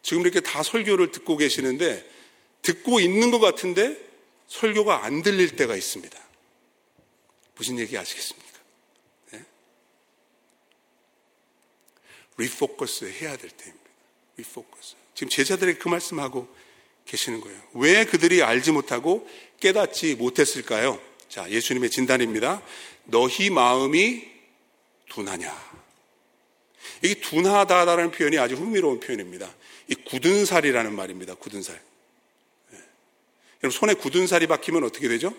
지금 0.02 0.24
이렇게 0.24 0.40
다 0.40 0.64
설교를 0.64 1.12
듣고 1.12 1.38
계시는데 1.38 2.04
듣고 2.64 3.00
있는 3.00 3.30
것 3.30 3.40
같은데 3.40 3.96
설교가 4.48 5.06
안 5.06 5.22
들릴 5.22 5.56
때가 5.56 5.76
있습니다. 5.76 6.18
무슨 7.56 7.78
얘기 7.78 7.96
아시겠습니까? 7.96 8.60
네? 9.34 9.46
리포커스 12.38 13.06
해야 13.22 13.38
될 13.38 13.52
때입니다. 13.52 13.90
리포커스. 14.38 14.96
지금 15.14 15.30
제자들에게 15.30 15.78
그 15.78 15.90
말씀하고 15.90 16.48
계시는 17.08 17.42
거예요. 17.42 17.60
왜 17.74 18.06
그들이 18.06 18.44
알지 18.44 18.72
못하고 18.72 19.28
깨닫지 19.60 20.16
못했을까요? 20.16 21.02
자, 21.30 21.50
예수님의 21.50 21.90
진단입니다. 21.90 22.62
너희 23.06 23.50
마음이 23.50 24.28
둔하냐? 25.10 25.68
이게 27.02 27.16
둔하다라는 27.16 28.12
표현이 28.12 28.38
아주 28.38 28.56
흥미로운 28.56 29.00
표현입니다. 29.00 29.54
이 29.88 29.96
굳은 29.96 30.46
살이라는 30.46 30.94
말입니다. 30.94 31.36
굳은 31.36 31.62
살. 31.62 31.82
네. 32.72 32.80
여러분 33.64 33.72
손에 33.72 33.94
굳은 33.94 34.28
살이 34.28 34.48
박히면 34.48 34.84
어떻게 34.84 35.08
되죠? 35.08 35.34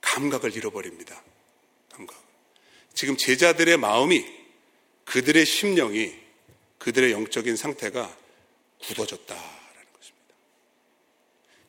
감각을 0.00 0.54
잃어버립니다. 0.54 1.22
감각. 1.90 2.20
지금 2.94 3.16
제자들의 3.16 3.76
마음이 3.76 4.26
그들의 5.04 5.46
심령이 5.46 6.14
그들의 6.78 7.12
영적인 7.12 7.56
상태가 7.56 8.14
것입니다. 8.80 9.57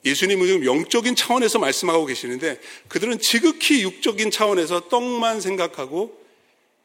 예수님은 0.05 0.47
지금 0.47 0.65
영적인 0.65 1.15
차원에서 1.15 1.59
말씀하고 1.59 2.05
계시는데 2.05 2.59
그들은 2.87 3.19
지극히 3.19 3.83
육적인 3.83 4.31
차원에서 4.31 4.87
떡만 4.87 5.41
생각하고 5.41 6.25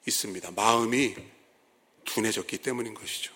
있습니다. 0.06 0.50
마음이 0.50 1.14
둔해졌기 2.04 2.58
때문인 2.58 2.94
것이죠. 2.94 3.32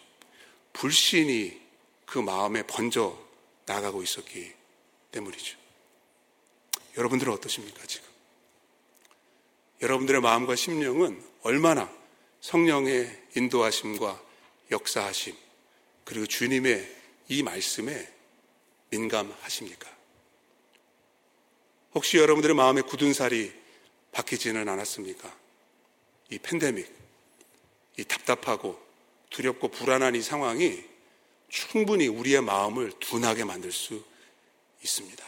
불신이 0.73 1.59
그 2.05 2.19
마음에 2.19 2.63
번져 2.63 3.19
나가고 3.67 4.03
있었기 4.03 4.53
때문이죠. 5.13 5.57
여러분들은 6.97 7.33
어떠십니까, 7.35 7.87
지금? 7.87 8.09
여러분들의 9.81 10.21
마음과 10.21 10.57
심령은 10.57 11.23
얼마나 11.43 11.91
성령의 12.41 13.27
인도하심과 13.37 14.23
역사하심, 14.71 15.35
그리고 16.05 16.27
주님의 16.27 16.97
이 17.29 17.43
말씀에 17.43 18.18
민감하십니까? 18.91 19.89
혹시 21.95 22.19
여러분들의 22.19 22.55
마음에 22.55 22.81
굳은 22.81 23.13
살이 23.13 23.53
박히지는 24.13 24.69
않았습니까? 24.69 25.35
이 26.31 26.39
팬데믹, 26.39 26.93
이 27.99 28.05
답답하고 28.05 28.81
두렵고 29.31 29.69
불안한 29.69 30.15
이 30.15 30.23
상황이 30.23 30.85
충분히 31.49 32.07
우리의 32.07 32.43
마음을 32.43 32.93
둔하게 32.99 33.45
만들 33.45 33.73
수 33.73 34.05
있습니다. 34.83 35.25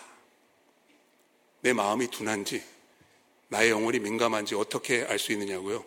내 1.63 1.73
마음이 1.73 2.09
둔한지, 2.09 2.63
나의 3.49 3.71
영혼이 3.71 3.99
민감한지 3.99 4.55
어떻게 4.55 5.03
알 5.05 5.19
수 5.19 5.33
있느냐고요? 5.33 5.85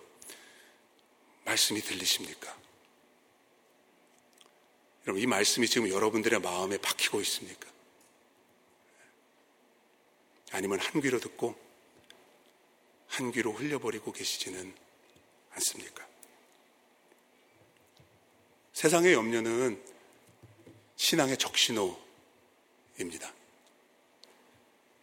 말씀이 1.46 1.82
들리십니까? 1.82 2.62
여러분, 5.06 5.22
이 5.22 5.26
말씀이 5.26 5.68
지금 5.68 5.90
여러분들의 5.90 6.40
마음에 6.40 6.78
박히고 6.78 7.20
있습니까? 7.22 7.70
아니면 10.52 10.80
한 10.80 11.02
귀로 11.02 11.20
듣고 11.20 11.56
한 13.08 13.32
귀로 13.32 13.52
흘려버리고 13.52 14.12
계시지는 14.12 14.74
않습니까? 15.52 16.08
세상의 18.72 19.14
염려는 19.14 19.84
신앙의 20.96 21.38
적신호입니다. 21.38 22.04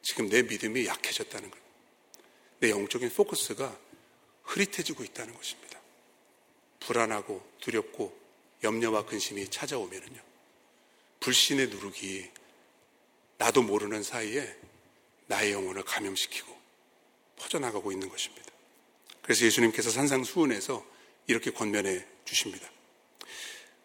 지금 0.02 0.28
내 0.28 0.42
믿음이 0.42 0.87
약해졌다는 0.87 1.50
것. 1.50 1.59
내 2.61 2.71
영적인 2.71 3.11
포커스가 3.11 3.78
흐릿해지고 4.45 5.04
있다는 5.04 5.35
것입니다. 5.35 5.80
불안하고 6.80 7.47
두렵고 7.61 8.19
염려와 8.62 9.06
근심이 9.06 9.48
찾아오면요. 9.48 10.20
불신의 11.20 11.68
누룩이 11.68 12.30
나도 13.38 13.62
모르는 13.62 14.02
사이에 14.02 14.56
나의 15.26 15.52
영혼을 15.52 15.82
감염시키고 15.82 16.58
퍼져나가고 17.36 17.92
있는 17.92 18.08
것입니다. 18.08 18.50
그래서 19.22 19.46
예수님께서 19.46 19.90
산상수훈에서 19.90 20.84
이렇게 21.26 21.50
권면해 21.50 22.04
주십니다. 22.24 22.68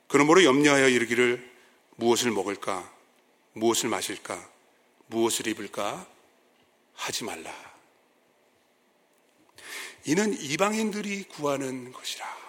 그러므로 0.08 0.44
염려하여 0.44 0.90
이르기를 0.90 1.56
무엇을 1.98 2.32
먹을까, 2.32 2.92
무엇을 3.54 3.90
마실까, 3.90 4.50
무엇을 5.08 5.48
입을까 5.48 6.08
하지 6.94 7.24
말라. 7.24 7.76
이는 10.06 10.34
이방인들이 10.40 11.24
구하는 11.24 11.92
것이라. 11.92 12.45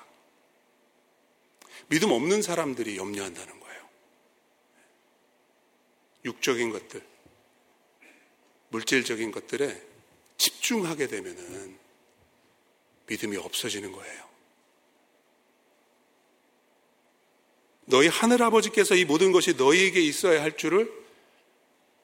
믿음 1.88 2.10
없는 2.10 2.42
사람들이 2.42 2.96
염려한다는 2.96 3.60
거예요. 3.60 3.88
육적인 6.24 6.70
것들, 6.70 7.06
물질적인 8.70 9.30
것들에 9.30 9.80
집중하게 10.36 11.06
되면은 11.06 11.78
믿음이 13.06 13.36
없어지는 13.36 13.92
거예요. 13.92 14.26
너희 17.86 18.08
하늘 18.08 18.42
아버지께서 18.42 18.96
이 18.96 19.04
모든 19.04 19.30
것이 19.30 19.54
너희에게 19.54 20.00
있어야 20.00 20.42
할 20.42 20.56
줄을 20.56 20.92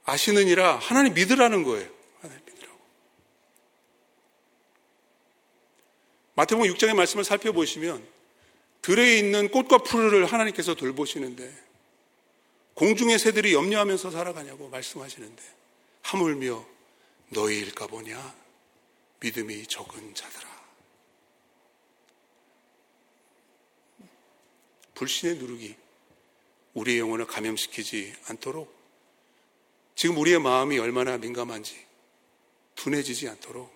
아시느니라 0.04 0.76
하나님 0.76 1.14
믿으라는 1.14 1.64
거예요. 1.64 1.90
하나님 2.20 2.44
믿으라고. 2.44 2.78
마태복음 6.34 6.72
6장의 6.72 6.94
말씀을 6.94 7.24
살펴보시면 7.24 8.11
들에 8.82 9.16
있는 9.16 9.48
꽃과 9.48 9.78
풀을 9.78 10.26
하나님께서 10.26 10.74
돌보시는데 10.74 11.52
공중의 12.74 13.18
새들이 13.18 13.54
염려하면서 13.54 14.10
살아가냐고 14.10 14.68
말씀하시는데 14.68 15.42
하물며 16.02 16.66
너희일까 17.28 17.86
보냐 17.86 18.34
믿음이 19.20 19.66
적은 19.66 20.14
자들아 20.14 20.52
불신의 24.94 25.36
누룩이 25.36 25.76
우리의 26.74 26.98
영혼을 26.98 27.26
감염시키지 27.26 28.14
않도록 28.26 28.72
지금 29.94 30.16
우리의 30.16 30.40
마음이 30.40 30.78
얼마나 30.78 31.18
민감한지 31.18 31.86
둔해지지 32.74 33.28
않도록 33.28 33.72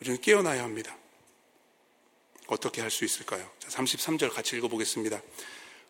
우리는 0.00 0.20
깨어나야 0.20 0.62
합니다. 0.62 0.96
어떻게 2.46 2.80
할 2.80 2.90
수 2.90 3.04
있을까요? 3.04 3.48
자, 3.58 3.68
33절 3.68 4.32
같이 4.32 4.56
읽어보겠습니다. 4.56 5.20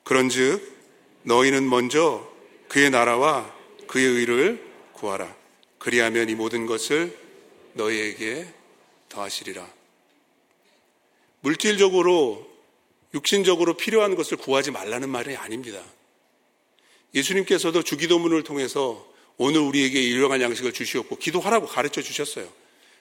그런즉 0.05 0.77
너희는 1.23 1.69
먼저 1.69 2.27
그의 2.69 2.91
나라와 2.91 3.55
그의 3.87 4.07
의를 4.07 4.65
구하라. 4.93 5.35
그리하면 5.79 6.29
이 6.29 6.35
모든 6.35 6.67
것을 6.67 7.17
너희에게 7.75 8.47
더하시리라. 9.09 9.69
물질적으로 11.41 12.49
육신적으로 13.15 13.75
필요한 13.75 14.15
것을 14.15 14.37
구하지 14.37 14.71
말라는 14.71 15.09
말이 15.09 15.37
아닙니다. 15.37 15.83
예수님께서도 17.15 17.83
주기도문을 17.83 18.43
통해서 18.43 19.07
오늘 19.37 19.61
우리에게 19.61 20.01
일용할 20.01 20.41
양식을 20.41 20.73
주시었고 20.73 21.17
기도하라고 21.17 21.67
가르쳐 21.67 22.03
주셨어요. 22.03 22.51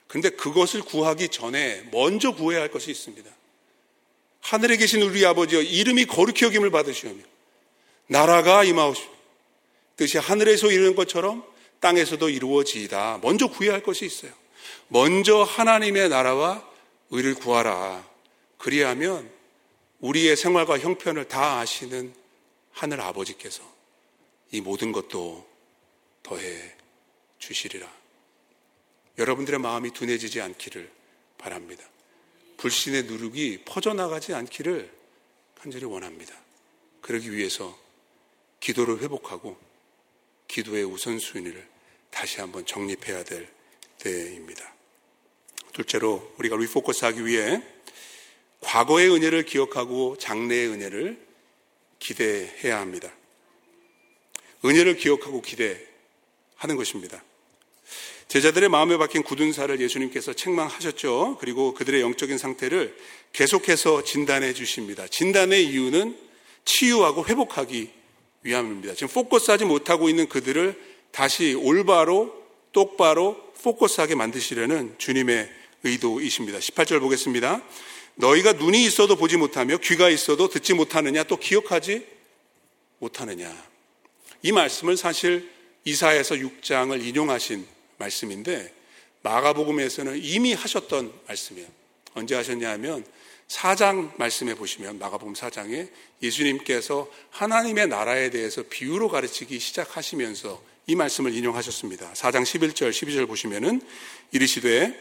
근데 0.07 0.29
그것을 0.29 0.81
구하기 0.81 1.29
전에 1.29 1.89
먼저 1.91 2.35
구해야 2.35 2.61
할 2.61 2.69
것이 2.69 2.91
있습니다. 2.91 3.29
하늘에 4.45 4.77
계신 4.77 5.01
우리 5.01 5.25
아버지여 5.25 5.61
이름이 5.63 6.05
거룩히 6.05 6.45
여김을 6.45 6.69
받으시오며 6.69 7.23
나라가 8.05 8.63
임하오시오 8.63 9.09
뜻이 9.97 10.19
하늘에서 10.19 10.69
이루는 10.69 10.93
것처럼 10.93 11.43
땅에서도 11.79 12.29
이루어지이다. 12.29 13.21
먼저 13.23 13.47
구해야 13.47 13.73
할 13.73 13.81
것이 13.81 14.05
있어요. 14.05 14.31
먼저 14.87 15.41
하나님의 15.41 16.09
나라와 16.09 16.63
의를 17.09 17.33
구하라. 17.33 18.07
그리하면 18.59 19.31
우리의 19.99 20.35
생활과 20.35 20.77
형편을 20.77 21.27
다 21.27 21.57
아시는 21.59 22.13
하늘 22.71 23.01
아버지께서 23.01 23.63
이 24.51 24.61
모든 24.61 24.91
것도 24.91 25.43
더해 26.21 26.71
주시리라. 27.39 27.91
여러분들의 29.17 29.59
마음이 29.59 29.91
둔해지지 29.91 30.39
않기를 30.39 30.91
바랍니다. 31.39 31.83
불신의 32.57 33.03
누룩이 33.03 33.59
퍼져나가지 33.65 34.33
않기를 34.33 34.91
간절히 35.55 35.85
원합니다. 35.85 36.33
그러기 37.01 37.31
위해서 37.31 37.77
기도를 38.59 39.01
회복하고 39.01 39.57
기도의 40.47 40.83
우선순위를 40.85 41.67
다시 42.09 42.39
한번 42.39 42.65
정립해야 42.65 43.23
될 43.23 43.51
때입니다. 43.99 44.73
둘째로 45.73 46.33
우리가 46.37 46.55
리포커스 46.55 47.05
하기 47.05 47.25
위해 47.25 47.61
과거의 48.61 49.09
은혜를 49.11 49.43
기억하고 49.43 50.17
장래의 50.17 50.69
은혜를 50.69 51.25
기대해야 51.99 52.79
합니다. 52.79 53.13
은혜를 54.63 54.95
기억하고 54.95 55.41
기대하는 55.41 56.75
것입니다. 56.75 57.23
제자들의 58.27 58.69
마음에 58.69 58.97
박힌 58.97 59.23
굳은 59.23 59.53
살을 59.53 59.79
예수님께서 59.79 60.33
책망하셨죠. 60.33 61.37
그리고 61.39 61.73
그들의 61.73 62.01
영적인 62.01 62.37
상태를 62.37 62.95
계속해서 63.33 64.03
진단해 64.03 64.53
주십니다. 64.53 65.07
진단의 65.07 65.65
이유는 65.65 66.17
치유하고 66.65 67.25
회복하기 67.25 67.91
위함입니다. 68.43 68.93
지금 68.95 69.07
포커스하지 69.09 69.65
못하고 69.65 70.09
있는 70.09 70.27
그들을 70.27 70.79
다시 71.11 71.53
올바로 71.53 72.33
똑바로 72.71 73.53
포커스하게 73.63 74.15
만드시려는 74.15 74.95
주님의 74.97 75.49
의도이십니다. 75.83 76.59
18절 76.59 76.99
보겠습니다. 76.99 77.61
너희가 78.15 78.53
눈이 78.53 78.83
있어도 78.85 79.15
보지 79.15 79.37
못하며 79.37 79.77
귀가 79.77 80.09
있어도 80.09 80.49
듣지 80.49 80.73
못하느냐 80.73 81.23
또 81.23 81.37
기억하지 81.37 82.05
못하느냐. 82.99 83.55
이 84.41 84.51
말씀을 84.51 84.97
사실 84.97 85.49
이사에서 85.83 86.35
6장을 86.35 87.03
인용하신 87.03 87.74
말씀인데 87.97 88.73
마가복음에서는 89.21 90.19
이미 90.23 90.53
하셨던 90.53 91.11
말씀이에요. 91.27 91.67
언제 92.13 92.35
하셨냐 92.35 92.69
하면 92.71 93.05
4장 93.47 94.17
말씀해 94.17 94.55
보시면 94.55 94.99
마가복음 94.99 95.33
4장에 95.33 95.89
예수님께서 96.21 97.09
하나님의 97.31 97.87
나라에 97.87 98.29
대해서 98.29 98.63
비유로 98.63 99.09
가르치기 99.09 99.59
시작하시면서 99.59 100.61
이 100.87 100.95
말씀을 100.95 101.33
인용하셨습니다. 101.33 102.13
4장 102.13 102.43
11절 102.43 102.91
12절 102.91 103.27
보시면은 103.27 103.81
이르시되 104.31 104.93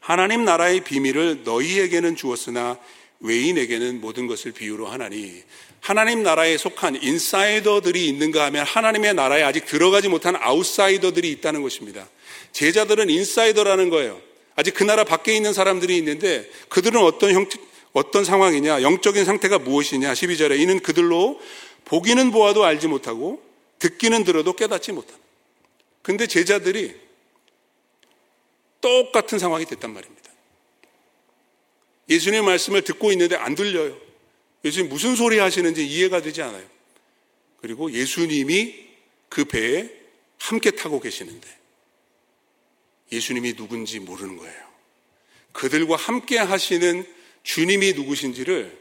하나님 0.00 0.44
나라의 0.44 0.84
비밀을 0.84 1.44
너희에게는 1.44 2.16
주었으나 2.16 2.78
외인에게는 3.20 4.00
모든 4.00 4.26
것을 4.26 4.52
비유로 4.52 4.86
하나니 4.86 5.42
하나님 5.80 6.22
나라에 6.22 6.58
속한 6.58 7.02
인사이더들이 7.02 8.06
있는가 8.08 8.44
하면 8.46 8.64
하나님의 8.64 9.14
나라에 9.14 9.42
아직 9.42 9.66
들어가지 9.66 10.08
못한 10.08 10.36
아웃사이더들이 10.36 11.30
있다는 11.32 11.62
것입니다. 11.62 12.08
제자들은 12.52 13.10
인사이더라는 13.10 13.90
거예요. 13.90 14.20
아직 14.56 14.74
그 14.74 14.82
나라 14.82 15.04
밖에 15.04 15.34
있는 15.34 15.52
사람들이 15.52 15.96
있는데 15.98 16.50
그들은 16.68 17.00
어떤 17.00 17.32
형, 17.32 17.46
어떤 17.92 18.24
상황이냐, 18.24 18.82
영적인 18.82 19.24
상태가 19.24 19.58
무엇이냐, 19.58 20.12
12절에 20.12 20.58
이는 20.58 20.80
그들로 20.80 21.40
보기는 21.84 22.30
보아도 22.32 22.64
알지 22.64 22.88
못하고 22.88 23.42
듣기는 23.78 24.24
들어도 24.24 24.54
깨닫지 24.54 24.92
못한다. 24.92 25.22
근데 26.02 26.26
제자들이 26.26 26.94
똑같은 28.80 29.38
상황이 29.38 29.64
됐단 29.64 29.92
말입니다. 29.92 30.30
예수님의 32.08 32.42
말씀을 32.42 32.82
듣고 32.82 33.12
있는데 33.12 33.36
안 33.36 33.54
들려요. 33.54 33.96
예수님 34.64 34.88
무슨 34.88 35.16
소리 35.16 35.38
하시는지 35.38 35.86
이해가 35.86 36.22
되지 36.22 36.42
않아요. 36.42 36.66
그리고 37.60 37.92
예수님이 37.92 38.88
그 39.28 39.44
배에 39.44 39.90
함께 40.38 40.70
타고 40.70 41.00
계시는데 41.00 41.48
예수님이 43.12 43.54
누군지 43.54 44.00
모르는 44.00 44.36
거예요. 44.36 44.68
그들과 45.52 45.96
함께 45.96 46.38
하시는 46.38 47.06
주님이 47.42 47.94
누구신지를 47.94 48.78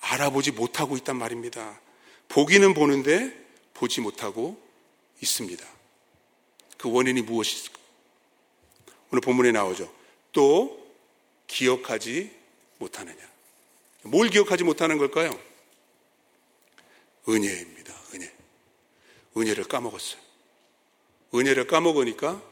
알아보지 0.00 0.52
못하고 0.52 0.96
있단 0.96 1.16
말입니다. 1.16 1.80
보기는 2.28 2.74
보는데 2.74 3.32
보지 3.74 4.00
못하고 4.00 4.60
있습니다. 5.22 5.64
그 6.78 6.90
원인이 6.90 7.22
무엇일까? 7.22 7.78
오늘 9.10 9.20
본문에 9.20 9.52
나오죠. 9.52 9.92
또 10.32 10.84
기억하지 11.46 12.30
못하느냐. 12.78 13.35
뭘 14.06 14.28
기억하지 14.28 14.64
못하는 14.64 14.98
걸까요? 14.98 15.30
은혜입니다. 17.28 17.94
은혜. 18.14 18.32
은혜를 19.36 19.64
까먹었어요. 19.64 20.20
은혜를 21.34 21.66
까먹으니까 21.66 22.42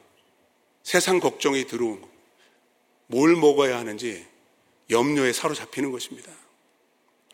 세상 0.82 1.20
걱정이 1.20 1.66
들어온 1.66 2.00
거. 2.00 2.08
뭘 3.06 3.36
먹어야 3.36 3.78
하는지 3.78 4.26
염려에 4.90 5.32
사로잡히는 5.32 5.90
것입니다. 5.92 6.32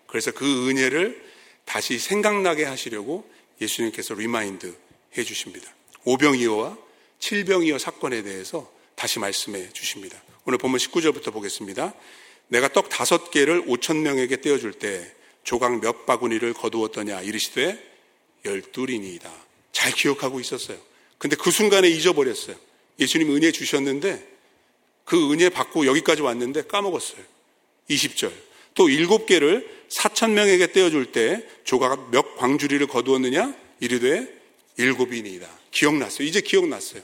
그래서 0.06 0.30
그 0.32 0.68
은혜를 0.68 1.30
다시 1.64 1.98
생각나게 1.98 2.64
하시려고 2.64 3.30
예수님께서 3.60 4.14
remind 4.14 4.76
해 5.16 5.24
주십니다. 5.24 5.72
오병이어와 6.04 6.76
칠병이어 7.18 7.78
사건에 7.78 8.22
대해서 8.22 8.72
다시 8.94 9.18
말씀해 9.18 9.72
주십니다. 9.72 10.20
오늘 10.44 10.58
본문 10.58 10.78
19절부터 10.78 11.32
보겠습니다. 11.32 11.94
내가 12.50 12.68
떡 12.68 12.88
다섯 12.88 13.30
개를 13.30 13.62
오천 13.66 14.02
명에게 14.02 14.40
떼어줄 14.40 14.74
때 14.74 15.10
조각 15.44 15.80
몇 15.80 16.04
바구니를 16.04 16.52
거두었더냐 16.52 17.22
이르시되 17.22 17.78
열둘이니이다. 18.44 19.30
잘 19.72 19.92
기억하고 19.92 20.40
있었어요. 20.40 20.78
근데 21.18 21.36
그 21.36 21.50
순간에 21.50 21.88
잊어버렸어요. 21.88 22.56
예수님 22.98 23.34
은혜 23.34 23.52
주셨는데 23.52 24.26
그 25.04 25.32
은혜 25.32 25.48
받고 25.48 25.86
여기까지 25.86 26.22
왔는데 26.22 26.62
까먹었어요. 26.62 27.22
20절. 27.88 28.32
또 28.74 28.88
일곱 28.88 29.26
개를 29.26 29.68
사천 29.88 30.34
명에게 30.34 30.72
떼어줄 30.72 31.12
때 31.12 31.46
조각 31.64 32.10
몇 32.10 32.36
광주리를 32.36 32.84
거두었느냐? 32.86 33.54
이르되 33.80 34.26
일곱이니이다. 34.76 35.48
기억났어요. 35.70 36.26
이제 36.26 36.40
기억났어요. 36.40 37.02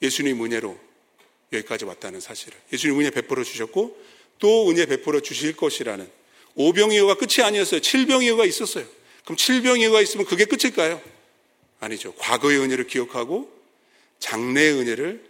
예수님 0.00 0.44
은혜로 0.44 0.78
여기까지 1.52 1.84
왔다는 1.84 2.20
사실을. 2.20 2.58
예수님 2.72 3.00
은혜 3.00 3.10
베풀어 3.10 3.44
주셨고 3.44 3.96
또 4.42 4.68
은혜 4.68 4.86
베풀어 4.86 5.20
주실 5.20 5.54
것이라는 5.56 6.10
오병이어가 6.56 7.14
끝이 7.14 7.46
아니었어요. 7.46 7.80
칠병이어가 7.80 8.44
있었어요. 8.44 8.84
그럼 9.24 9.36
칠병이어가 9.36 10.00
있으면 10.00 10.26
그게 10.26 10.46
끝일까요? 10.46 11.00
아니죠. 11.78 12.12
과거의 12.16 12.58
은혜를 12.58 12.88
기억하고 12.88 13.48
장래의 14.18 14.72
은혜를 14.72 15.24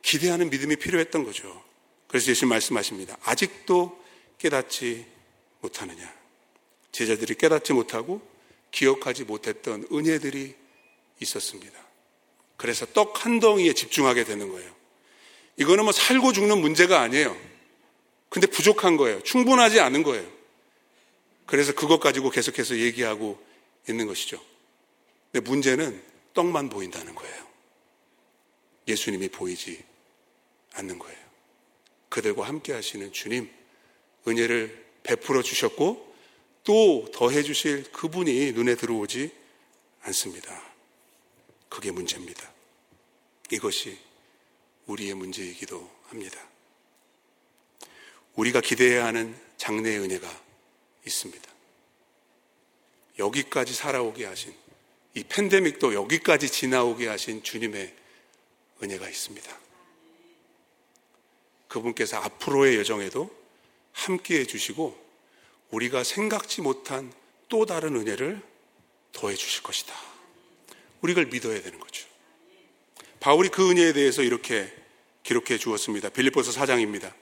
기대하는 0.00 0.48
믿음이 0.48 0.76
필요했던 0.76 1.24
거죠. 1.24 1.62
그래서 2.06 2.30
예수님 2.30 2.48
말씀하십니다. 2.48 3.18
아직도 3.22 4.02
깨닫지 4.38 5.04
못하느냐. 5.60 6.10
제자들이 6.90 7.34
깨닫지 7.34 7.74
못하고 7.74 8.22
기억하지 8.70 9.24
못했던 9.24 9.86
은혜들이 9.92 10.54
있었습니다. 11.20 11.78
그래서 12.56 12.86
떡 12.86 13.26
한 13.26 13.40
덩이에 13.40 13.74
집중하게 13.74 14.24
되는 14.24 14.50
거예요. 14.50 14.74
이거는 15.58 15.84
뭐 15.84 15.92
살고 15.92 16.32
죽는 16.32 16.62
문제가 16.62 17.02
아니에요. 17.02 17.53
근데 18.34 18.48
부족한 18.48 18.96
거예요. 18.96 19.22
충분하지 19.22 19.78
않은 19.78 20.02
거예요. 20.02 20.28
그래서 21.46 21.72
그것 21.72 22.00
가지고 22.00 22.30
계속해서 22.30 22.78
얘기하고 22.78 23.40
있는 23.88 24.08
것이죠. 24.08 24.44
근데 25.30 25.48
문제는 25.48 26.02
떡만 26.32 26.68
보인다는 26.68 27.14
거예요. 27.14 27.46
예수님이 28.88 29.28
보이지 29.28 29.84
않는 30.72 30.98
거예요. 30.98 31.16
그들과 32.08 32.48
함께 32.48 32.72
하시는 32.72 33.12
주님, 33.12 33.48
은혜를 34.26 34.84
베풀어 35.04 35.40
주셨고 35.40 36.12
또 36.64 37.08
더해 37.14 37.44
주실 37.44 37.84
그분이 37.92 38.50
눈에 38.50 38.74
들어오지 38.74 39.30
않습니다. 40.00 40.60
그게 41.68 41.92
문제입니다. 41.92 42.52
이것이 43.52 43.96
우리의 44.86 45.14
문제이기도 45.14 45.88
합니다. 46.08 46.53
우리가 48.36 48.60
기대해야 48.60 49.06
하는 49.06 49.36
장래의 49.56 49.98
은혜가 50.00 50.42
있습니다. 51.06 51.54
여기까지 53.18 53.74
살아오게 53.74 54.24
하신 54.24 54.54
이 55.14 55.22
팬데믹도 55.22 55.94
여기까지 55.94 56.50
지나오게 56.50 57.06
하신 57.06 57.42
주님의 57.42 57.94
은혜가 58.82 59.08
있습니다. 59.08 59.58
그분께서 61.68 62.18
앞으로의 62.18 62.76
여정에도 62.78 63.30
함께 63.92 64.40
해주시고 64.40 65.04
우리가 65.70 66.04
생각지 66.04 66.60
못한 66.60 67.12
또 67.48 67.66
다른 67.66 67.96
은혜를 67.96 68.42
더해 69.12 69.36
주실 69.36 69.62
것이다. 69.62 69.94
우리가 71.00 71.22
믿어야 71.24 71.60
되는 71.62 71.78
거죠. 71.78 72.06
바울이 73.20 73.48
그 73.48 73.70
은혜에 73.70 73.92
대해서 73.92 74.22
이렇게 74.22 74.72
기록해 75.22 75.58
주었습니다. 75.58 76.10
빌립보서 76.10 76.52
4장입니다. 76.52 77.12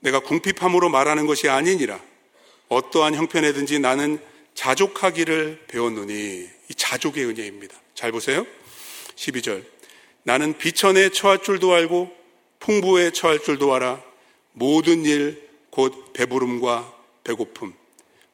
내가 0.00 0.20
궁핍함으로 0.20 0.88
말하는 0.88 1.26
것이 1.26 1.48
아니니라. 1.48 2.00
어떠한 2.68 3.14
형편에든지 3.14 3.78
나는 3.78 4.18
자족하기를 4.54 5.64
배웠느니 5.68 6.48
이 6.68 6.74
자족의 6.74 7.24
은혜입니다. 7.26 7.74
잘 7.94 8.12
보세요. 8.12 8.46
12절. 9.16 9.64
나는 10.22 10.56
비천에 10.58 11.10
처할 11.10 11.42
줄도 11.42 11.72
알고 11.72 12.14
풍부에 12.58 13.10
처할 13.10 13.40
줄도 13.40 13.74
알아 13.74 14.02
모든 14.52 15.04
일 15.04 15.50
곧 15.70 16.12
배부름과 16.12 16.92
배고픔, 17.24 17.72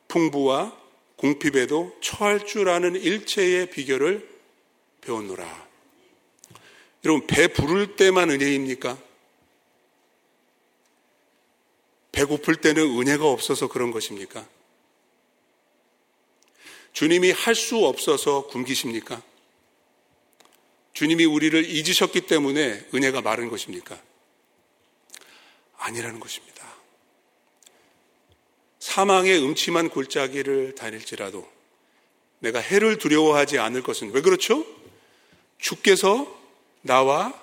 풍부와 0.08 0.76
궁핍에도 1.16 1.96
처할 2.00 2.44
줄 2.44 2.68
아는 2.68 2.94
일체의 2.96 3.70
비결을 3.70 4.28
배웠노라. 5.02 5.66
여러분, 7.04 7.26
배 7.26 7.46
부를 7.48 7.96
때만 7.96 8.30
은혜입니까? 8.30 8.98
배고플 12.16 12.56
때는 12.56 12.82
은혜가 12.98 13.28
없어서 13.28 13.68
그런 13.68 13.90
것입니까? 13.90 14.48
주님이 16.94 17.30
할 17.30 17.54
수 17.54 17.84
없어서 17.84 18.46
굶기십니까? 18.46 19.22
주님이 20.94 21.26
우리를 21.26 21.68
잊으셨기 21.68 22.22
때문에 22.22 22.88
은혜가 22.94 23.20
마른 23.20 23.50
것입니까? 23.50 24.00
아니라는 25.76 26.18
것입니다. 26.18 26.66
사망의 28.78 29.38
음침한 29.42 29.90
골짜기를 29.90 30.74
다닐지라도 30.74 31.46
내가 32.38 32.60
해를 32.60 32.96
두려워하지 32.96 33.58
않을 33.58 33.82
것은 33.82 34.12
왜 34.12 34.22
그렇죠? 34.22 34.64
주께서 35.58 36.34
나와 36.80 37.38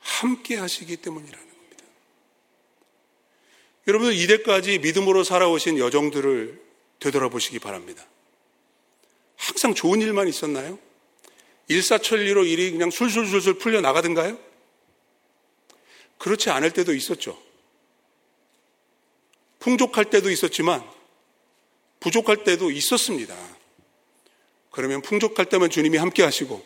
함께 0.00 0.56
하시기 0.56 0.96
때문이라는. 0.96 1.49
여러분들 3.86 4.14
이때까지 4.14 4.78
믿음으로 4.78 5.24
살아오신 5.24 5.78
여정들을 5.78 6.60
되돌아보시기 7.00 7.58
바랍니다. 7.58 8.06
항상 9.36 9.74
좋은 9.74 10.00
일만 10.00 10.28
있었나요? 10.28 10.78
일사천리로 11.68 12.44
일이 12.44 12.70
그냥 12.72 12.90
술술술술 12.90 13.54
풀려 13.54 13.80
나가던가요? 13.80 14.38
그렇지 16.18 16.50
않을 16.50 16.72
때도 16.72 16.94
있었죠. 16.94 17.40
풍족할 19.60 20.06
때도 20.06 20.30
있었지만 20.30 20.84
부족할 22.00 22.44
때도 22.44 22.70
있었습니다. 22.70 23.36
그러면 24.70 25.02
풍족할 25.02 25.46
때만 25.46 25.70
주님이 25.70 25.98
함께 25.98 26.22
하시고 26.22 26.64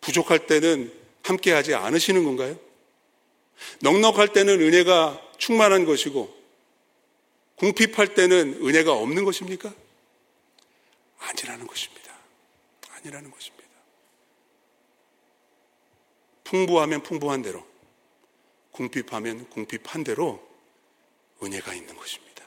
부족할 0.00 0.46
때는 0.46 0.92
함께 1.22 1.52
하지 1.52 1.74
않으시는 1.74 2.24
건가요? 2.24 2.58
넉넉할 3.80 4.28
때는 4.28 4.60
은혜가 4.60 5.20
충만한 5.38 5.84
것이고 5.84 6.34
궁핍할 7.56 8.14
때는 8.14 8.60
은혜가 8.62 8.92
없는 8.92 9.24
것입니까? 9.24 9.72
아니라는 11.18 11.66
것입니다. 11.66 12.14
아니라는 12.90 13.30
것입니다. 13.30 13.66
풍부하면 16.44 17.02
풍부한 17.02 17.42
대로, 17.42 17.66
궁핍하면 18.72 19.48
궁핍한 19.50 20.04
대로 20.04 20.46
은혜가 21.42 21.74
있는 21.74 21.96
것입니다. 21.96 22.44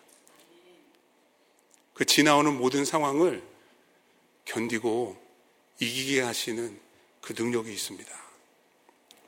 그 1.93 2.05
지나오는 2.05 2.57
모든 2.57 2.85
상황을 2.85 3.43
견디고 4.45 5.21
이기게 5.79 6.21
하시는 6.21 6.79
그 7.21 7.33
능력이 7.33 7.71
있습니다. 7.71 8.19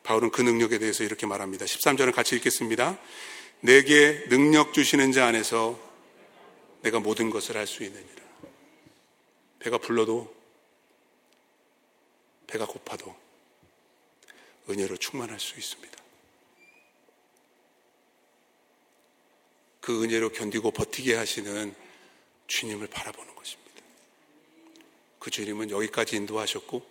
바울은 0.04 0.32
그 0.32 0.41
능력에 0.41 0.80
대해서 0.80 1.04
이렇게 1.04 1.26
말합니다. 1.26 1.65
13절을 1.65 2.13
같이 2.13 2.36
읽겠습니다. 2.38 2.97
내게 3.62 4.28
능력 4.30 4.74
주시는 4.74 5.12
자 5.12 5.28
안에서 5.28 5.80
내가 6.82 7.00
모든 7.00 7.30
것을 7.30 7.58
할 7.58 7.67
수 7.67 7.84
있느니라. 7.84 8.21
배가 9.60 9.78
불러도 9.78 10.36
배가 12.47 12.65
고파도 12.65 13.15
은혜로 14.67 14.97
충만할 14.97 15.39
수 15.39 15.58
있습니다. 15.58 16.02
그 19.80 20.04
은혜로 20.04 20.30
견디고 20.32 20.71
버티게 20.71 21.15
하시는 21.15 21.76
주님을 22.47 22.88
바라보는 22.88 23.36
것입니다. 23.36 23.82
그 25.19 25.30
주님은 25.30 25.69
여기까지 25.69 26.15
인도하셨고 26.15 26.84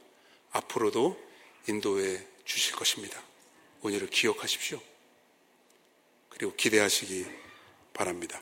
앞으로도 0.53 1.21
인도해 1.69 2.25
주실 2.45 2.77
것입니다. 2.77 3.21
은혜를 3.85 4.09
기억하십시오. 4.09 4.81
그리고 6.41 6.57
기대하시기 6.57 7.27
바랍니다. 7.93 8.41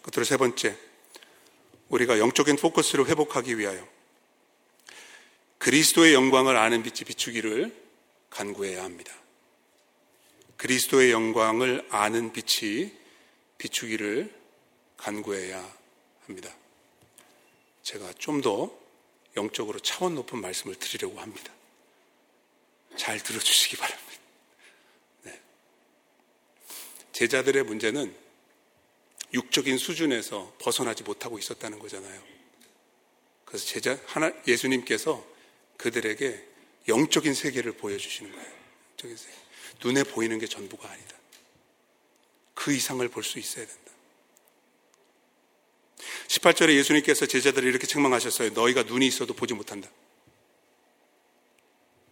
끝으로 0.00 0.24
세 0.24 0.38
번째, 0.38 0.74
우리가 1.90 2.18
영적인 2.18 2.56
포커스를 2.56 3.06
회복하기 3.06 3.58
위하여 3.58 3.86
그리스도의 5.58 6.14
영광을 6.14 6.56
아는 6.56 6.82
빛이 6.82 7.04
비추기를 7.04 7.76
간구해야 8.30 8.82
합니다. 8.82 9.12
그리스도의 10.56 11.10
영광을 11.10 11.86
아는 11.90 12.32
빛이 12.32 12.92
비추기를 13.58 14.34
간구해야 14.96 15.76
합니다. 16.24 16.50
제가 17.82 18.10
좀 18.14 18.40
더 18.40 18.74
영적으로 19.36 19.80
차원 19.80 20.14
높은 20.14 20.40
말씀을 20.40 20.76
드리려고 20.76 21.20
합니다. 21.20 21.52
잘 22.96 23.22
들어주시기 23.22 23.76
바랍니다. 23.76 24.12
네. 25.24 25.40
제자들의 27.18 27.64
문제는 27.64 28.14
육적인 29.34 29.76
수준에서 29.76 30.54
벗어나지 30.60 31.02
못하고 31.02 31.36
있었다는 31.36 31.80
거잖아요. 31.80 32.22
그래서 33.44 33.66
제자 33.66 33.98
하나 34.06 34.32
예수님께서 34.46 35.26
그들에게 35.78 36.46
영적인 36.86 37.34
세계를 37.34 37.72
보여주시는 37.72 38.30
거예요. 38.30 38.52
영적인 38.90 39.16
세계. 39.16 39.34
눈에 39.82 40.04
보이는 40.04 40.38
게 40.38 40.46
전부가 40.46 40.88
아니다. 40.88 41.16
그 42.54 42.72
이상을 42.72 43.06
볼 43.08 43.24
수 43.24 43.40
있어야 43.40 43.66
된다. 43.66 43.92
18절에 46.28 46.76
예수님께서 46.76 47.26
제자들을 47.26 47.68
이렇게 47.68 47.88
책망하셨어요. 47.88 48.50
너희가 48.50 48.84
눈이 48.84 49.04
있어도 49.08 49.34
보지 49.34 49.54
못한다. 49.54 49.90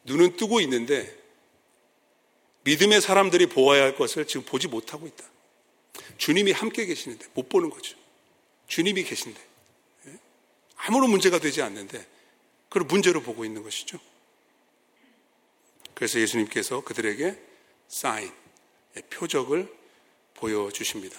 눈은 0.02 0.36
뜨고 0.36 0.60
있는데 0.62 1.16
믿음의 2.66 3.00
사람들이 3.00 3.46
보아야 3.46 3.84
할 3.84 3.94
것을 3.94 4.26
지금 4.26 4.44
보지 4.44 4.66
못하고 4.66 5.06
있다. 5.06 5.24
주님이 6.18 6.50
함께 6.50 6.84
계시는데 6.84 7.26
못 7.32 7.48
보는 7.48 7.70
거죠. 7.70 7.96
주님이 8.66 9.04
계신데 9.04 9.40
예? 10.08 10.18
아무런 10.76 11.10
문제가 11.10 11.38
되지 11.38 11.62
않는데 11.62 12.04
그걸 12.68 12.82
문제로 12.88 13.22
보고 13.22 13.44
있는 13.44 13.62
것이죠. 13.62 14.00
그래서 15.94 16.18
예수님께서 16.18 16.82
그들에게 16.82 17.38
사인, 17.86 18.32
예, 18.96 19.00
표적을 19.02 19.72
보여주십니다. 20.34 21.18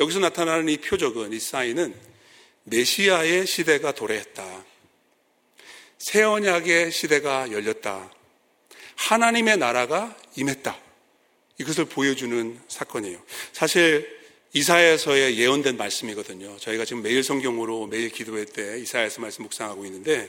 여기서 0.00 0.20
나타나는 0.20 0.70
이 0.70 0.78
표적은, 0.78 1.34
이 1.34 1.38
사인은 1.38 1.94
메시아의 2.64 3.46
시대가 3.46 3.92
도래했다. 3.92 4.64
새 5.98 6.22
언약의 6.22 6.92
시대가 6.92 7.52
열렸다. 7.52 8.17
하나님의 8.98 9.56
나라가 9.58 10.14
임했다. 10.36 10.76
이것을 11.58 11.86
보여주는 11.86 12.58
사건이에요. 12.68 13.18
사실 13.52 14.18
이사야서에 14.52 15.36
예언된 15.36 15.76
말씀이거든요. 15.76 16.56
저희가 16.58 16.84
지금 16.84 17.02
매일 17.02 17.22
성경으로 17.22 17.86
매일 17.86 18.10
기도회 18.10 18.44
때 18.44 18.78
이사야서 18.80 19.20
말씀 19.20 19.44
묵상하고 19.44 19.84
있는데 19.86 20.28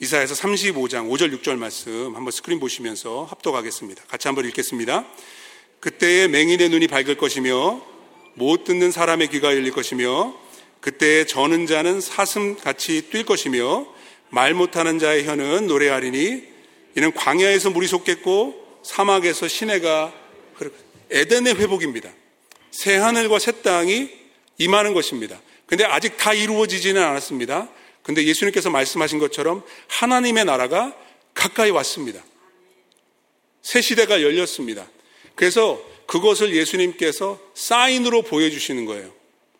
이사야서 0.00 0.34
35장 0.34 1.10
5절 1.10 1.40
6절 1.40 1.56
말씀 1.56 2.16
한번 2.16 2.30
스크린 2.30 2.58
보시면서 2.58 3.24
합독하겠습니다. 3.24 4.04
같이 4.04 4.28
한번 4.28 4.46
읽겠습니다. 4.46 5.06
그때에 5.80 6.28
맹인의 6.28 6.70
눈이 6.70 6.88
밝을 6.88 7.16
것이며 7.16 7.84
못 8.34 8.64
듣는 8.64 8.92
사람의 8.92 9.28
귀가 9.28 9.54
열릴 9.54 9.72
것이며 9.72 10.34
그때에 10.80 11.26
저는 11.26 11.66
자는 11.66 12.00
사슴같이 12.00 13.10
뛸 13.10 13.26
것이며 13.26 13.86
말 14.30 14.54
못하는 14.54 14.98
자의 14.98 15.26
혀는 15.26 15.66
노래하리니 15.66 16.49
이는 16.96 17.12
광야에서 17.12 17.70
물이 17.70 17.86
솟겠고 17.86 18.80
사막에서 18.82 19.48
시내가 19.48 20.12
흐르 20.54 20.70
에덴의 21.10 21.54
회복입니다. 21.54 22.10
새 22.70 22.96
하늘과 22.96 23.38
새 23.38 23.62
땅이 23.62 24.10
임하는 24.58 24.94
것입니다. 24.94 25.40
근데 25.66 25.84
아직 25.84 26.16
다 26.16 26.32
이루어지지는 26.32 27.02
않았습니다. 27.02 27.68
근데 28.02 28.24
예수님께서 28.24 28.70
말씀하신 28.70 29.18
것처럼 29.18 29.62
하나님의 29.88 30.44
나라가 30.44 30.94
가까이 31.34 31.70
왔습니다. 31.70 32.22
새 33.62 33.80
시대가 33.80 34.22
열렸습니다. 34.22 34.88
그래서 35.34 35.80
그것을 36.06 36.54
예수님께서 36.54 37.38
사인으로 37.54 38.22
보여주시는 38.22 38.84
거예요. 38.86 39.12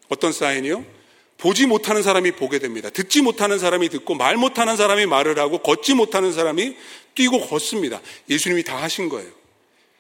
어떤 0.09 0.33
사인이요? 0.33 0.85
보지 1.39 1.67
못하는 1.67 2.03
사람이 2.03 2.33
보게 2.33 2.59
됩니다. 2.59 2.91
듣지 2.91 3.23
못하는 3.23 3.59
사람이 3.59 3.89
듣고 3.89 4.15
말 4.15 4.37
못하는 4.37 4.77
사람이 4.77 5.07
말을 5.07 5.39
하고 5.39 5.59
걷지 5.59 5.95
못하는 5.95 6.33
사람이 6.33 6.77
뛰고 7.21 7.41
걷습니다. 7.49 8.01
예수님이 8.31 8.65
다 8.65 8.81
하신 8.81 9.11
거예요. 9.11 9.31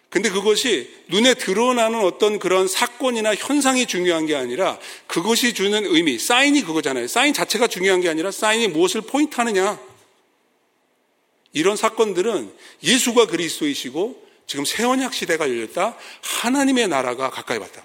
근데 0.09 0.31
그것이 0.31 0.91
눈에 1.09 1.35
드러나는 1.35 2.01
어떤 2.01 2.39
그런 2.39 2.67
사건이나 2.67 3.35
현상이 3.35 3.87
중요한 3.87 4.25
게 4.25 4.35
아니라 4.35 4.79
그것이 5.07 5.53
주는 5.53 5.85
의미, 5.85 6.19
사인이 6.19 6.63
그거잖아요. 6.63 7.07
사인 7.09 7.35
자체가 7.35 7.67
중요한 7.67 8.01
게 8.01 8.09
아니라 8.09 8.31
사인이 8.31 8.69
무엇을 8.69 9.03
포인트하느냐. 9.03 9.79
이런 11.53 11.77
사건들은 11.77 12.53
예수가 12.83 13.27
그리스도이시고 13.27 14.27
지금 14.47 14.65
새 14.65 14.83
언약 14.83 15.13
시대가 15.13 15.49
열렸다. 15.49 15.97
하나님의 16.23 16.89
나라가 16.89 17.29
가까이 17.29 17.59
왔다. 17.59 17.85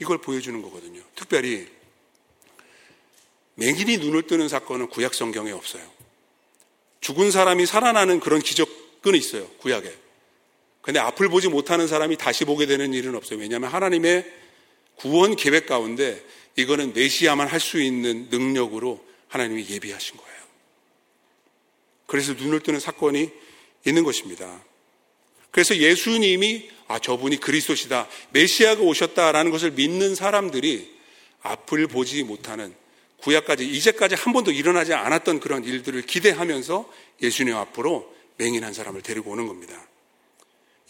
이걸 0.00 0.18
보여주는 0.18 0.60
거거든요. 0.62 1.02
특별히 1.14 1.68
맹인이 3.56 3.98
눈을 3.98 4.22
뜨는 4.22 4.48
사건은 4.48 4.88
구약 4.88 5.14
성경에 5.14 5.52
없어요. 5.52 5.93
죽은 7.04 7.30
사람이 7.30 7.66
살아나는 7.66 8.18
그런 8.18 8.40
기적은 8.40 9.14
있어요. 9.14 9.46
구약에. 9.58 9.94
근데 10.80 10.98
앞을 11.00 11.28
보지 11.28 11.48
못하는 11.50 11.86
사람이 11.86 12.16
다시 12.16 12.46
보게 12.46 12.64
되는 12.64 12.94
일은 12.94 13.14
없어요. 13.14 13.38
왜냐하면 13.38 13.68
하나님의 13.70 14.24
구원 14.96 15.36
계획 15.36 15.66
가운데 15.66 16.24
이거는 16.56 16.94
메시아만 16.94 17.46
할 17.46 17.60
수 17.60 17.78
있는 17.78 18.28
능력으로 18.30 19.04
하나님이 19.28 19.66
예비하신 19.68 20.16
거예요. 20.16 20.38
그래서 22.06 22.32
눈을 22.32 22.60
뜨는 22.60 22.80
사건이 22.80 23.30
있는 23.86 24.02
것입니다. 24.02 24.64
그래서 25.50 25.76
예수님이 25.76 26.70
아 26.88 26.98
저분이 26.98 27.36
그리스도시다 27.38 28.08
메시아가 28.30 28.80
오셨다라는 28.80 29.50
것을 29.50 29.72
믿는 29.72 30.14
사람들이 30.14 30.90
앞을 31.42 31.86
보지 31.86 32.22
못하는 32.22 32.74
구약까지 33.24 33.66
이제까지 33.66 34.14
한 34.16 34.34
번도 34.34 34.52
일어나지 34.52 34.92
않았던 34.92 35.40
그런 35.40 35.64
일들을 35.64 36.02
기대하면서 36.02 36.92
예수님 37.22 37.56
앞으로 37.56 38.14
맹인한 38.36 38.74
사람을 38.74 39.00
데리고 39.00 39.30
오는 39.30 39.46
겁니다. 39.46 39.82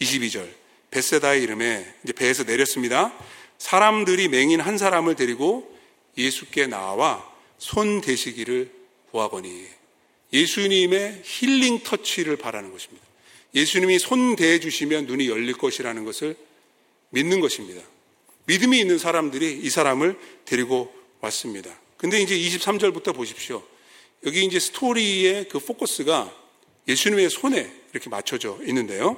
22절 0.01 0.45
베세다의 0.91 1.41
이름에 1.43 1.93
이제 2.03 2.11
배에서 2.11 2.43
내렸습니다. 2.43 3.13
사람들이 3.57 4.27
맹인 4.27 4.59
한 4.59 4.77
사람을 4.77 5.15
데리고 5.15 5.73
예수께 6.17 6.67
나와 6.67 7.25
손 7.57 8.01
대시기를 8.01 8.69
구하거니 9.11 9.67
예수님의 10.33 11.21
힐링 11.23 11.83
터치를 11.83 12.35
바라는 12.35 12.71
것입니다. 12.71 13.05
예수님이 13.53 13.97
손 13.99 14.35
대해 14.35 14.59
주시면 14.59 15.05
눈이 15.05 15.29
열릴 15.29 15.53
것이라는 15.53 16.03
것을 16.03 16.35
믿는 17.11 17.39
것입니다. 17.39 17.81
믿음이 18.47 18.77
있는 18.77 18.97
사람들이 18.97 19.61
이 19.63 19.69
사람을 19.69 20.19
데리고 20.43 20.93
왔습니다. 21.21 21.84
근데 21.97 22.21
이제 22.21 22.37
23절부터 22.37 23.15
보십시오. 23.15 23.63
여기 24.25 24.43
이제 24.43 24.59
스토리의 24.59 25.49
그 25.49 25.59
포커스가 25.59 26.33
예수님의 26.87 27.29
손에 27.29 27.71
이렇게 27.93 28.09
맞춰져 28.09 28.57
있는데요. 28.67 29.17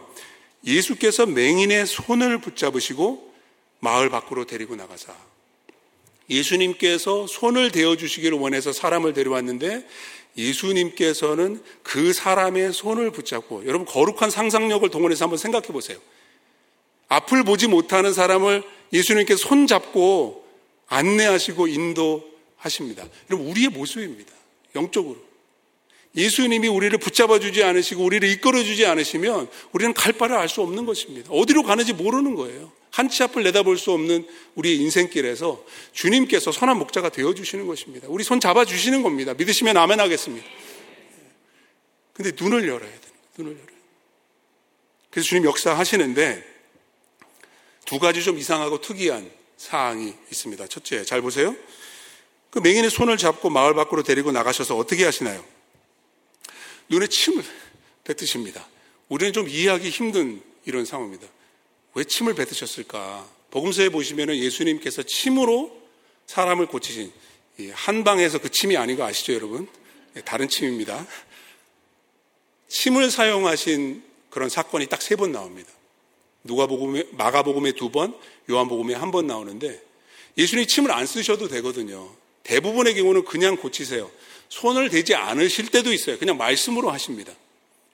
예수께서 0.65 1.25
맹인의 1.25 1.85
손을 1.87 2.39
붙잡으시고 2.41 3.33
마을 3.79 4.09
밖으로 4.09 4.45
데리고 4.45 4.75
나가사 4.75 5.13
예수님께서 6.29 7.27
손을 7.27 7.71
대어 7.71 7.95
주시기를 7.95 8.37
원해서 8.37 8.73
사람을 8.73 9.13
데려왔는데 9.13 9.87
예수님께서는 10.35 11.63
그 11.83 12.13
사람의 12.13 12.73
손을 12.73 13.11
붙잡고 13.11 13.65
여러분 13.65 13.85
거룩한 13.85 14.29
상상력을 14.29 14.87
동원해서 14.89 15.25
한번 15.25 15.37
생각해 15.37 15.67
보세요. 15.67 15.97
앞을 17.07 17.43
보지 17.43 17.67
못하는 17.67 18.13
사람을 18.13 18.63
예수님께서 18.91 19.47
손 19.47 19.67
잡고 19.67 20.45
안내하시고 20.87 21.67
인도 21.67 22.36
하십니다. 22.67 23.07
여러분 23.29 23.47
우리의 23.47 23.69
모습입니다. 23.69 24.31
영적으로. 24.75 25.17
예수님이 26.15 26.67
우리를 26.67 26.97
붙잡아 26.97 27.39
주지 27.39 27.63
않으시고 27.63 28.03
우리를 28.03 28.27
이끌어 28.29 28.63
주지 28.63 28.85
않으시면 28.85 29.49
우리는 29.71 29.93
갈 29.93 30.13
바를 30.13 30.37
알 30.37 30.49
수 30.49 30.61
없는 30.61 30.85
것입니다. 30.85 31.31
어디로 31.31 31.63
가는지 31.63 31.93
모르는 31.93 32.35
거예요. 32.35 32.71
한 32.91 33.09
치 33.09 33.21
앞을 33.21 33.43
내다볼 33.43 33.77
수 33.77 33.91
없는 33.91 34.25
우리의 34.55 34.77
인생길에서 34.77 35.63
주님께서 35.93 36.51
선한 36.51 36.79
목자가 36.79 37.09
되어 37.09 37.35
주시는 37.35 37.67
것입니다. 37.67 38.07
우리 38.09 38.23
손 38.23 38.39
잡아 38.39 38.65
주시는 38.65 39.03
겁니다. 39.03 39.35
믿으시면 39.35 39.77
아멘 39.77 39.99
하겠습니다. 39.99 40.47
근데 42.13 42.31
눈을 42.39 42.67
열어야 42.67 42.89
돼요. 42.89 43.11
눈을 43.37 43.51
열어야 43.51 43.67
돼요. 43.67 43.77
그래서 45.11 45.27
주님 45.27 45.45
역사하시는데 45.45 46.43
두 47.85 47.99
가지 47.99 48.23
좀 48.23 48.39
이상하고 48.39 48.81
특이한 48.81 49.29
사항이 49.57 50.13
있습니다. 50.31 50.67
첫째, 50.67 51.03
잘 51.05 51.21
보세요. 51.21 51.55
그 52.49 52.59
맹인의 52.59 52.89
손을 52.89 53.17
잡고 53.17 53.49
마을 53.49 53.73
밖으로 53.73 54.03
데리고 54.03 54.31
나가셔서 54.31 54.75
어떻게 54.77 55.03
하시나요? 55.05 55.43
눈에 56.89 57.07
침을 57.07 57.43
뱉으십니다. 58.03 58.67
우리는 59.09 59.33
좀 59.33 59.47
이해하기 59.49 59.89
힘든 59.89 60.41
이런 60.65 60.85
상황입니다. 60.85 61.27
왜 61.93 62.03
침을 62.03 62.35
뱉으셨을까? 62.35 63.27
복음서에 63.51 63.89
보시면 63.89 64.35
예수님께서 64.35 65.03
침으로 65.03 65.75
사람을 66.27 66.67
고치신 66.67 67.11
한 67.73 68.03
방에서 68.03 68.39
그 68.39 68.49
침이 68.49 68.77
아닌 68.77 68.97
거 68.97 69.03
아시죠, 69.05 69.33
여러분? 69.33 69.67
네, 70.13 70.21
다른 70.21 70.47
침입니다. 70.47 71.05
침을 72.69 73.09
사용하신 73.11 74.03
그런 74.29 74.49
사건이 74.49 74.87
딱 74.87 75.01
세 75.01 75.15
번 75.15 75.31
나옵니다. 75.31 75.71
누가복음에 76.43 77.05
마가복음에 77.11 77.71
두 77.73 77.89
번, 77.89 78.15
요한복음에 78.49 78.93
한 78.93 79.11
번 79.11 79.27
나오는데 79.27 79.81
예수님이 80.37 80.67
침을 80.67 80.91
안 80.91 81.05
쓰셔도 81.05 81.47
되거든요. 81.47 82.09
대부분의 82.47 82.95
경우는 82.95 83.25
그냥 83.25 83.57
고치세요. 83.57 84.09
손을 84.49 84.89
대지 84.89 85.13
않으실 85.13 85.67
때도 85.67 85.91
있어요. 85.93 86.17
그냥 86.17 86.37
말씀으로 86.37 86.89
하십니다. 86.89 87.33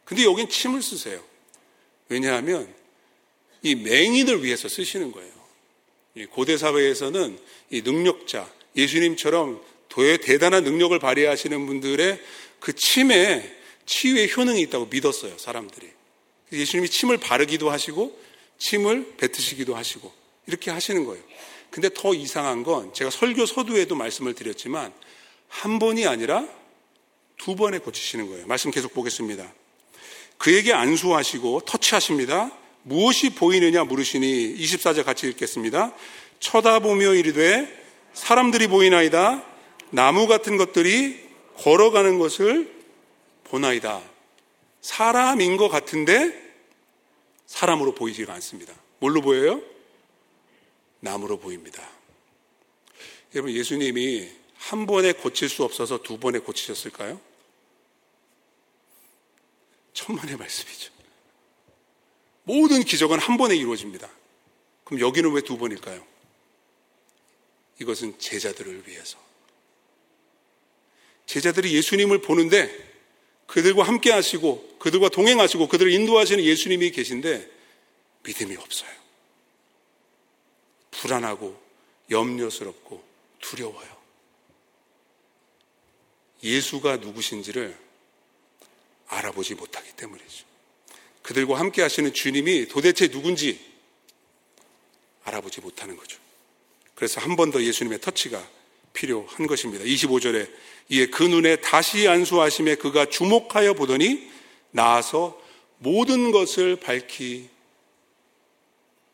근데 0.06 0.24
여긴 0.24 0.48
침을 0.48 0.82
쓰세요. 0.82 1.24
왜냐하면 2.10 2.72
이 3.64 3.76
맹인을 3.76 4.44
위해서 4.44 4.70
쓰시는 4.70 5.12
거예요. 5.12 5.32
고대 6.30 6.58
사회에서는 6.58 7.40
이 7.72 7.82
능력자, 7.82 8.48
예수님처럼 8.76 9.60
도에 9.90 10.18
대단한 10.18 10.64
능력을 10.64 10.98
발휘하시는 11.00 11.66
분들의 11.66 12.20
그 12.60 12.74
침에 12.74 13.52
치유의 13.86 14.36
효능이 14.36 14.62
있다고 14.62 14.86
믿었어요, 14.86 15.38
사람들이. 15.38 15.90
예수님이 16.52 16.90
침을 16.90 17.18
바르기도 17.18 17.72
하시고, 17.72 18.20
침을 18.60 19.16
뱉으시기도 19.18 19.76
하시고, 19.76 20.12
이렇게 20.46 20.70
하시는 20.72 21.04
거예요. 21.06 21.24
근데 21.74 21.90
더 21.92 22.14
이상한 22.14 22.62
건 22.62 22.94
제가 22.94 23.10
설교 23.10 23.48
서두에도 23.48 23.96
말씀을 23.96 24.36
드렸지만, 24.36 24.94
한 25.50 25.80
번이 25.80 26.06
아니라 26.06 26.46
두 27.36 27.56
번에 27.56 27.80
고치시는 27.80 28.30
거예요. 28.30 28.46
말씀 28.46 28.70
계속 28.70 28.94
보겠습니다. 28.94 29.52
그에게 30.38 30.72
안수하시고 30.72 31.62
터치하십니다. 31.62 32.52
무엇이 32.84 33.32
보이느냐 33.32 33.86
물으시니 33.86 34.56
24절 34.56 35.04
같이 35.04 35.28
읽겠습니다. 35.30 35.96
쳐다보며 36.40 37.16
이르되 37.16 37.68
사람들이 38.14 38.68
보이나이다. 38.68 39.44
나무 39.90 40.28
같은 40.28 40.58
것들이 40.58 41.28
걸어가는 41.58 42.20
것을 42.20 42.72
보나이다. 43.46 44.00
사람인 44.82 45.58
것 45.58 45.70
같은데 45.70 46.40
사람으로 47.48 47.96
보이지가 47.96 48.32
않습니다. 48.36 48.76
뭘로 49.00 49.22
보여요? 49.22 49.74
나무로 51.04 51.38
보입니다. 51.38 51.88
여러분, 53.36 53.54
예수님이 53.54 54.30
한 54.56 54.86
번에 54.86 55.12
고칠 55.12 55.50
수 55.50 55.66
없어서 55.66 56.02
두 56.02 56.18
번에 56.18 56.40
고치셨을까요? 56.40 57.20
천만의 59.92 60.38
말씀이죠. 60.38 60.94
모든 62.44 62.84
기적은 62.84 63.20
한 63.20 63.38
번에 63.38 63.56
이루어집니다. 63.56 64.10
그럼 64.86 65.02
여기는 65.02 65.32
왜 65.34 65.42
두 65.42 65.58
번일까요? 65.58 66.06
이것은 67.82 68.18
제자들을 68.18 68.88
위해서. 68.88 69.18
제자들이 71.26 71.74
예수님을 71.76 72.22
보는데 72.22 72.72
그들과 73.48 73.84
함께 73.84 74.10
하시고 74.12 74.78
그들과 74.80 75.10
동행하시고 75.10 75.68
그들을 75.68 75.92
인도하시는 75.92 76.42
예수님이 76.44 76.92
계신데 76.92 77.52
믿음이 78.24 78.56
없어요. 78.56 79.03
불안하고 81.04 81.62
염려스럽고 82.10 83.04
두려워요. 83.42 83.98
예수가 86.42 86.98
누구신지를 86.98 87.78
알아보지 89.08 89.56
못하기 89.56 89.92
때문이죠. 89.98 90.46
그들과 91.22 91.60
함께 91.60 91.82
하시는 91.82 92.14
주님이 92.14 92.70
도대체 92.70 93.10
누군지 93.10 93.60
알아보지 95.26 95.60
못하는 95.62 95.98
거죠. 95.98 96.18
그래서 96.96 97.20
한 97.20 97.36
번 97.36 97.52
더 97.52 97.62
예수님의 97.62 98.00
터치가 98.00 98.46
필요한 98.94 99.46
것입니다. 99.48 99.84
25절에 99.84 100.50
이에 100.90 101.08
그 101.08 101.24
눈에 101.24 101.58
다시 101.58 102.08
안수하심에 102.08 102.76
그가 102.76 103.06
주목하여 103.08 103.74
보더니 103.74 104.32
나아서 104.72 105.42
모든 105.80 106.32
것을 106.32 106.78
밝히 106.78 107.50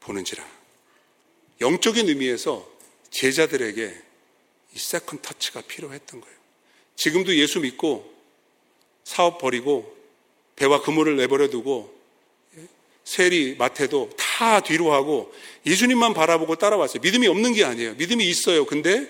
보는지라. 0.01 0.58
영적인 1.61 2.07
의미에서 2.07 2.67
제자들에게 3.11 4.01
이 4.75 4.79
second 4.79 5.21
touch가 5.21 5.61
필요했던 5.61 6.21
거예요. 6.21 6.37
지금도 6.95 7.35
예수 7.35 7.59
믿고 7.59 8.13
사업 9.03 9.39
버리고 9.39 9.97
배와 10.55 10.81
그물을 10.81 11.15
내버려 11.15 11.49
두고 11.49 11.97
세리, 13.03 13.55
마태도 13.55 14.11
다 14.17 14.59
뒤로 14.59 14.93
하고 14.93 15.33
예수님만 15.65 16.13
바라보고 16.13 16.57
따라왔어요. 16.57 17.01
믿음이 17.01 17.27
없는 17.27 17.53
게 17.53 17.63
아니에요. 17.63 17.95
믿음이 17.95 18.27
있어요. 18.27 18.65
근데 18.65 19.09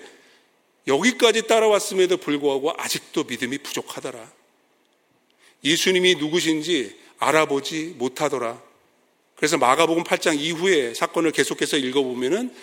여기까지 0.86 1.46
따라왔음에도 1.46 2.16
불구하고 2.16 2.72
아직도 2.78 3.24
믿음이 3.24 3.58
부족하더라. 3.58 4.32
예수님이 5.62 6.14
누구신지 6.14 6.98
알아보지 7.18 7.96
못하더라. 7.98 8.62
그래서 9.40 9.56
마가복음 9.56 10.04
8장 10.04 10.38
이후에 10.38 10.92
사건을 10.92 11.30
계속해서 11.30 11.78
읽어보면은 11.78 12.54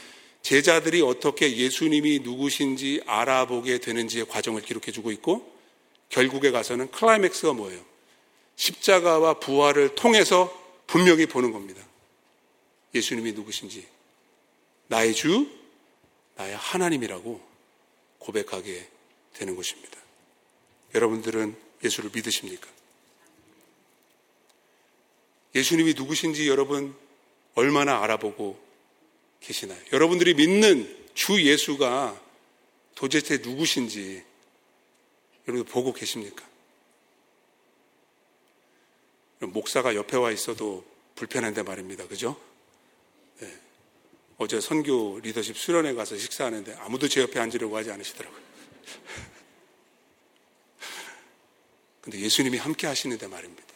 제자들이 0.44 1.02
어떻게 1.02 1.58
예수님이 1.58 2.20
누구신지 2.20 3.02
알아보게 3.08 3.80
되는지의 3.80 4.28
과정을 4.28 4.62
기록해 4.62 4.92
주고 4.92 5.12
있고 5.12 5.52
결국에 6.10 6.52
가서는 6.52 6.92
클라이맥스가 6.92 7.54
뭐예요? 7.54 7.84
십자가와 8.58 9.40
부활을 9.40 9.96
통해서 9.96 10.54
분명히 10.86 11.26
보는 11.26 11.52
겁니다. 11.52 11.84
예수님이 12.94 13.32
누구신지. 13.32 13.88
나의 14.86 15.16
주, 15.16 15.50
나의 16.36 16.56
하나님이라고 16.56 17.42
고백하게 18.20 18.88
되는 19.34 19.56
것입니다. 19.56 19.98
여러분들은 20.94 21.58
예수를 21.84 22.12
믿으십니까? 22.14 22.77
예수님이 25.58 25.96
누구신지 25.96 26.48
여러분 26.48 26.96
얼마나 27.56 28.04
알아보고 28.04 28.64
계시나요? 29.40 29.80
여러분들이 29.92 30.36
믿는 30.36 30.96
주 31.16 31.44
예수가 31.44 32.22
도대체 32.94 33.38
누구신지 33.38 34.24
여러분 35.48 35.66
보고 35.66 35.94
계십니까? 35.94 36.46
목사가 39.40 39.96
옆에 39.96 40.16
와 40.18 40.32
있어도 40.32 40.86
불편한데 41.16 41.64
말입니다. 41.64 42.08
그죠? 42.08 42.40
어제 44.38 44.62
선교 44.62 45.20
리더십 45.20 45.58
수련회 45.58 45.96
가서 45.96 46.16
식사하는데 46.16 46.76
아무도 46.76 47.08
제 47.08 47.22
옆에 47.22 47.40
앉으려고 47.40 47.76
하지 47.76 47.90
않으시더라고요. 47.90 48.42
근데 52.02 52.20
예수님이 52.20 52.60
함께 52.60 52.86
하시는데 52.86 53.26
말입니다. 53.26 53.67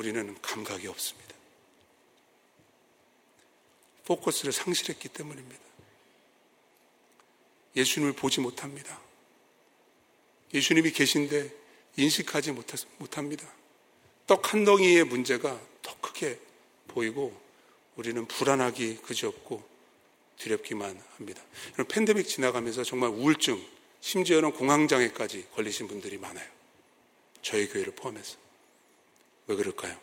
우리는 0.00 0.34
감각이 0.40 0.88
없습니다. 0.88 1.34
포커스를 4.06 4.50
상실했기 4.50 5.10
때문입니다. 5.10 5.60
예수님을 7.76 8.14
보지 8.14 8.40
못합니다. 8.40 8.98
예수님이 10.54 10.92
계신데 10.92 11.54
인식하지 11.98 12.52
못합니다. 12.96 13.46
떡 14.26 14.54
한 14.54 14.64
덩이의 14.64 15.04
문제가 15.04 15.60
더 15.82 16.00
크게 16.00 16.40
보이고 16.88 17.38
우리는 17.96 18.24
불안하기 18.26 19.02
그지없고 19.02 19.62
두렵기만 20.38 20.98
합니다. 21.16 21.42
팬데믹 21.90 22.26
지나가면서 22.26 22.84
정말 22.84 23.10
우울증, 23.10 23.62
심지어는 24.00 24.52
공황장애까지 24.52 25.48
걸리신 25.54 25.88
분들이 25.88 26.16
많아요. 26.16 26.48
저희 27.42 27.68
교회를 27.68 27.94
포함해서. 27.94 28.38
왜 29.50 29.56
그럴까요? 29.56 29.98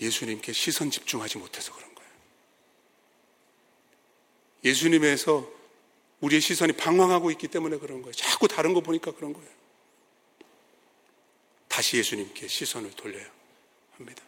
예수님께 0.00 0.52
시선 0.52 0.90
집중하지 0.90 1.38
못해서 1.38 1.74
그런 1.74 1.92
거예요. 1.94 2.10
예수님에서 4.64 5.50
우리의 6.20 6.40
시선이 6.40 6.74
방황하고 6.74 7.32
있기 7.32 7.48
때문에 7.48 7.78
그런 7.78 8.00
거예요. 8.02 8.12
자꾸 8.12 8.46
다른 8.46 8.74
거 8.74 8.80
보니까 8.80 9.10
그런 9.10 9.32
거예요. 9.32 9.50
다시 11.66 11.96
예수님께 11.96 12.46
시선을 12.46 12.92
돌려야 12.92 13.26
합니다. 13.96 14.22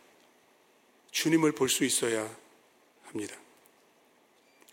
주님을 1.13 1.53
볼 1.53 1.69
수 1.69 1.85
있어야 1.85 2.29
합니다. 3.05 3.37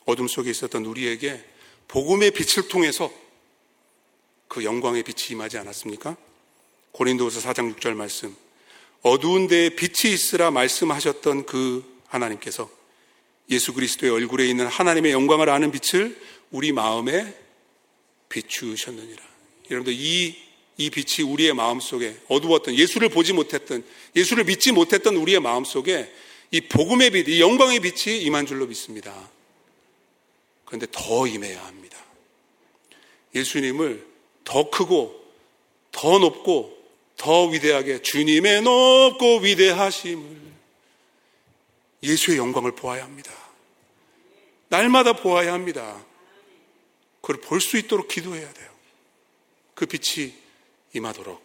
어둠 0.06 0.28
속에 0.28 0.50
있었던 0.50 0.84
우리에게 0.86 1.46
복음의 1.88 2.32
빛을 2.32 2.70
통해서 2.70 3.14
그 4.48 4.64
영광의 4.64 5.04
빛이 5.04 5.34
임하지 5.34 5.60
않았습니까? 5.60 6.18
고린도후서 6.94 7.48
4장 7.52 7.76
6절 7.76 7.94
말씀. 7.94 8.36
어두운 9.02 9.48
데에 9.48 9.70
빛이 9.70 10.14
있으라 10.14 10.52
말씀하셨던 10.52 11.46
그 11.46 11.84
하나님께서 12.08 12.70
예수 13.50 13.74
그리스도의 13.74 14.12
얼굴에 14.12 14.48
있는 14.48 14.68
하나님의 14.68 15.12
영광을 15.12 15.50
아는 15.50 15.72
빛을 15.72 16.18
우리 16.52 16.72
마음에 16.72 17.36
비추셨느니라. 18.30 19.24
여러분들 19.70 19.94
이, 19.94 20.36
이 20.78 20.90
빛이 20.90 21.28
우리의 21.28 21.54
마음 21.54 21.80
속에 21.80 22.16
어두웠던 22.28 22.76
예수를 22.76 23.10
보지 23.10 23.34
못했던 23.34 23.84
예수를 24.16 24.46
믿지 24.46 24.72
못했던 24.72 25.16
우리의 25.16 25.40
마음 25.40 25.64
속에 25.64 26.12
이 26.52 26.62
복음의 26.62 27.12
빛, 27.12 27.28
이 27.28 27.42
영광의 27.42 27.80
빛이 27.80 28.22
임한 28.22 28.46
줄로 28.46 28.68
믿습니다. 28.68 29.30
그런데 30.66 30.88
더 30.92 31.28
임해야 31.28 31.66
합니다. 31.66 31.98
예수님을 33.34 34.06
더 34.44 34.70
크고 34.70 35.22
더 35.92 36.20
높고 36.20 36.81
더 37.22 37.46
위대하게 37.46 38.02
주님의 38.02 38.64
높고 38.64 39.42
위대하심을 39.42 40.42
예수의 42.02 42.40
영광을 42.40 42.72
보아야 42.72 43.04
합니다. 43.04 43.32
날마다 44.70 45.14
보아야 45.14 45.54
합니다. 45.54 46.04
그걸 47.22 47.40
볼 47.40 47.62
수 47.62 47.78
있도록 47.78 48.08
기도해야 48.08 48.52
돼요. 48.52 48.72
그 49.76 49.86
빛이 49.86 50.34
임하도록. 50.94 51.40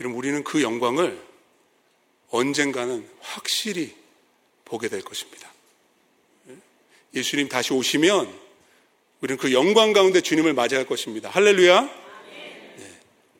여러분, 0.00 0.18
우리는 0.18 0.42
그 0.42 0.60
영광을 0.62 1.24
언젠가는 2.30 3.08
확실히 3.20 3.94
보게 4.64 4.88
될 4.88 5.00
것입니다. 5.02 5.48
예수님 7.14 7.48
다시 7.48 7.72
오시면 7.72 8.36
우리는 9.20 9.38
그 9.38 9.52
영광 9.52 9.92
가운데 9.92 10.20
주님을 10.22 10.54
맞이할 10.54 10.86
것입니다. 10.86 11.30
할렐루야. 11.30 12.02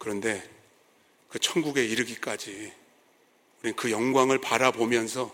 네. 0.03 0.05
그런데 0.05 0.43
그 1.29 1.39
천국에 1.39 1.85
이르기까지 1.85 2.73
우리는 3.61 3.77
그 3.77 3.93
영광을 3.93 4.39
바라보면서 4.39 5.33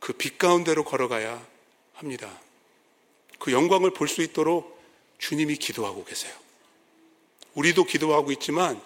그 0.00 0.12
빛 0.12 0.38
가운데로 0.38 0.84
걸어가야 0.84 1.46
합니다. 1.94 2.40
그 3.38 3.52
영광을 3.52 3.92
볼 3.92 4.08
수 4.08 4.22
있도록 4.22 4.82
주님이 5.18 5.56
기도하고 5.56 6.04
계세요. 6.04 6.32
우리도 7.54 7.84
기도하고 7.84 8.32
있지만 8.32 8.80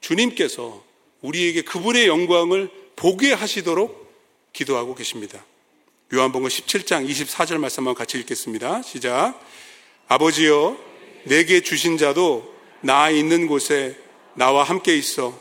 주님께서 0.00 0.84
우리에게 1.22 1.62
그분의 1.62 2.08
영광을 2.08 2.68
보게 2.96 3.32
하시도록 3.32 4.12
기도하고 4.52 4.96
계십니다. 4.96 5.44
요한복음 6.12 6.48
17장 6.48 7.08
24절 7.08 7.58
말씀 7.58 7.82
한번 7.82 7.94
같이 7.94 8.18
읽겠습니다. 8.18 8.82
시작. 8.82 9.40
아버지여 10.08 10.76
내게 11.24 11.60
주신 11.60 11.98
자도 11.98 12.52
나 12.80 13.10
있는 13.10 13.46
곳에 13.46 14.05
나와 14.36 14.64
함께 14.64 14.96
있어 14.96 15.38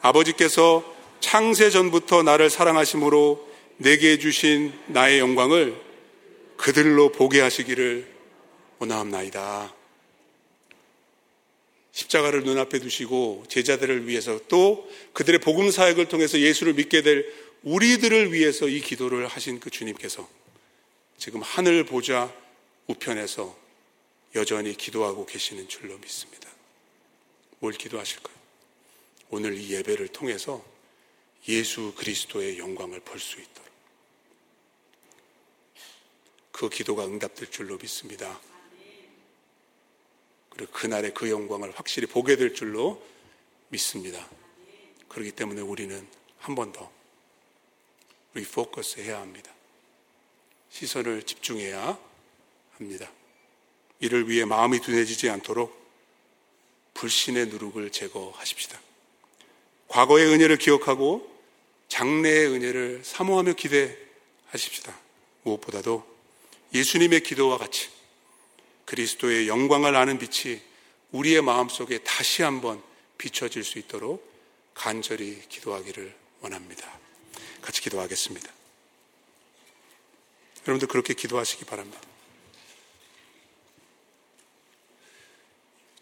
아버지께서 0.00 0.84
창세 1.20 1.70
전부터 1.70 2.22
나를 2.22 2.50
사랑하심으로 2.50 3.46
내게 3.78 4.18
주신 4.18 4.72
나의 4.86 5.18
영광을 5.18 5.80
그들로 6.56 7.10
보게 7.12 7.40
하시기를 7.40 8.08
원하옵나이다. 8.78 9.74
십자가를 11.92 12.44
눈앞에 12.44 12.78
두시고 12.78 13.44
제자들을 13.48 14.06
위해서 14.06 14.38
또 14.48 14.88
그들의 15.14 15.40
복음 15.40 15.70
사역을 15.70 16.06
통해서 16.06 16.38
예수를 16.38 16.74
믿게 16.74 17.02
될 17.02 17.32
우리들을 17.64 18.32
위해서 18.32 18.68
이 18.68 18.80
기도를 18.80 19.26
하신 19.26 19.58
그 19.58 19.70
주님께서 19.70 20.28
지금 21.16 21.42
하늘 21.42 21.84
보좌 21.84 22.32
우편에서 22.86 23.56
여전히 24.36 24.76
기도하고 24.76 25.26
계시는 25.26 25.68
줄로 25.68 25.98
믿습니다. 25.98 26.47
뭘 27.60 27.72
기도하실까요? 27.72 28.36
오늘 29.30 29.56
이 29.56 29.72
예배를 29.74 30.08
통해서 30.08 30.64
예수 31.48 31.94
그리스도의 31.96 32.58
영광을 32.58 33.00
볼 33.00 33.20
수 33.20 33.40
있도록 33.40 33.68
그 36.52 36.68
기도가 36.68 37.04
응답될 37.04 37.50
줄로 37.50 37.76
믿습니다. 37.78 38.40
그리고 40.50 40.72
그날의 40.72 41.14
그 41.14 41.30
영광을 41.30 41.70
확실히 41.78 42.06
보게 42.08 42.36
될 42.36 42.52
줄로 42.54 43.00
믿습니다. 43.68 44.28
그렇기 45.08 45.32
때문에 45.32 45.60
우리는 45.60 46.06
한 46.38 46.54
번 46.54 46.72
더 46.72 46.90
리포커스 48.34 49.00
해야 49.00 49.20
합니다. 49.20 49.52
시선을 50.70 51.22
집중해야 51.24 51.98
합니다. 52.72 53.10
이를 54.00 54.28
위해 54.28 54.44
마음이 54.44 54.80
둔해지지 54.80 55.30
않도록 55.30 55.87
불신의 56.98 57.46
누룩을 57.46 57.90
제거하십시다. 57.90 58.80
과거의 59.86 60.26
은혜를 60.26 60.58
기억하고 60.58 61.26
장래의 61.86 62.48
은혜를 62.48 63.02
사모하며 63.04 63.52
기대하십시다. 63.54 64.98
무엇보다도 65.44 66.04
예수님의 66.74 67.22
기도와 67.22 67.56
같이 67.56 67.88
그리스도의 68.84 69.48
영광을 69.48 69.94
아는 69.94 70.18
빛이 70.18 70.60
우리의 71.12 71.40
마음속에 71.40 71.98
다시 71.98 72.42
한번 72.42 72.82
비춰질 73.16 73.62
수 73.64 73.78
있도록 73.78 74.28
간절히 74.74 75.40
기도하기를 75.48 76.14
원합니다. 76.40 76.98
같이 77.62 77.80
기도하겠습니다. 77.80 78.50
여러분들 80.66 80.88
그렇게 80.88 81.14
기도하시기 81.14 81.64
바랍니다. 81.64 82.00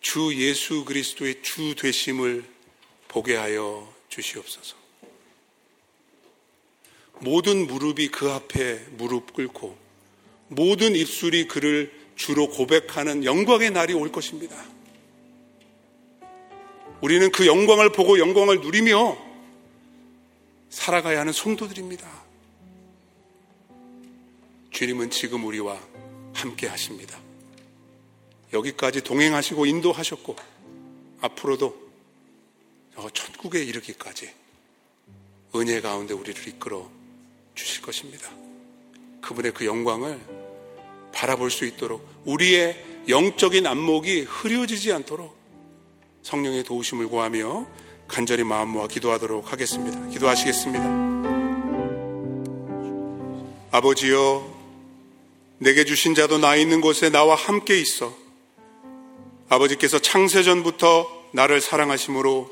주 0.06 0.32
예수 0.36 0.84
그리스도의 0.84 1.42
주 1.42 1.74
되심을 1.74 2.44
보게 3.08 3.34
하여 3.34 3.92
주시옵소서. 4.08 4.76
모든 7.18 7.66
무릎이 7.66 8.12
그 8.12 8.30
앞에 8.30 8.86
무릎 8.92 9.32
꿇고 9.32 9.76
모든 10.46 10.94
입술이 10.94 11.48
그를 11.48 11.92
주로 12.14 12.48
고백하는 12.48 13.24
영광의 13.24 13.72
날이 13.72 13.94
올 13.94 14.12
것입니다. 14.12 14.64
우리는 17.00 17.32
그 17.32 17.48
영광을 17.48 17.90
보고 17.90 18.20
영광을 18.20 18.60
누리며 18.60 19.18
살아가야 20.70 21.18
하는 21.18 21.32
성도들입니다. 21.32 22.08
주님은 24.70 25.10
지금 25.10 25.44
우리와 25.44 25.80
함께 26.32 26.68
하십니다. 26.68 27.25
여기까지 28.56 29.02
동행하시고 29.02 29.66
인도하셨고 29.66 30.36
앞으로도 31.20 31.86
천국에 33.12 33.62
이르기까지 33.62 34.30
은혜 35.54 35.80
가운데 35.80 36.14
우리를 36.14 36.48
이끌어 36.48 36.90
주실 37.54 37.82
것입니다. 37.82 38.30
그분의 39.20 39.52
그 39.52 39.66
영광을 39.66 40.20
바라볼 41.12 41.50
수 41.50 41.64
있도록 41.64 42.06
우리의 42.24 42.84
영적인 43.08 43.66
안목이 43.66 44.22
흐려지지 44.22 44.92
않도록 44.92 45.36
성령의 46.22 46.64
도우심을 46.64 47.08
구하며 47.08 47.66
간절히 48.08 48.44
마음 48.44 48.70
모아 48.70 48.88
기도하도록 48.88 49.52
하겠습니다. 49.52 50.06
기도하시겠습니다. 50.08 51.06
아버지여, 53.70 54.56
내게 55.58 55.84
주신 55.84 56.14
자도 56.14 56.38
나 56.38 56.56
있는 56.56 56.80
곳에 56.80 57.10
나와 57.10 57.34
함께 57.34 57.78
있어. 57.80 58.25
아버지께서 59.48 59.98
창세전부터 59.98 61.30
나를 61.32 61.60
사랑하심으로 61.60 62.50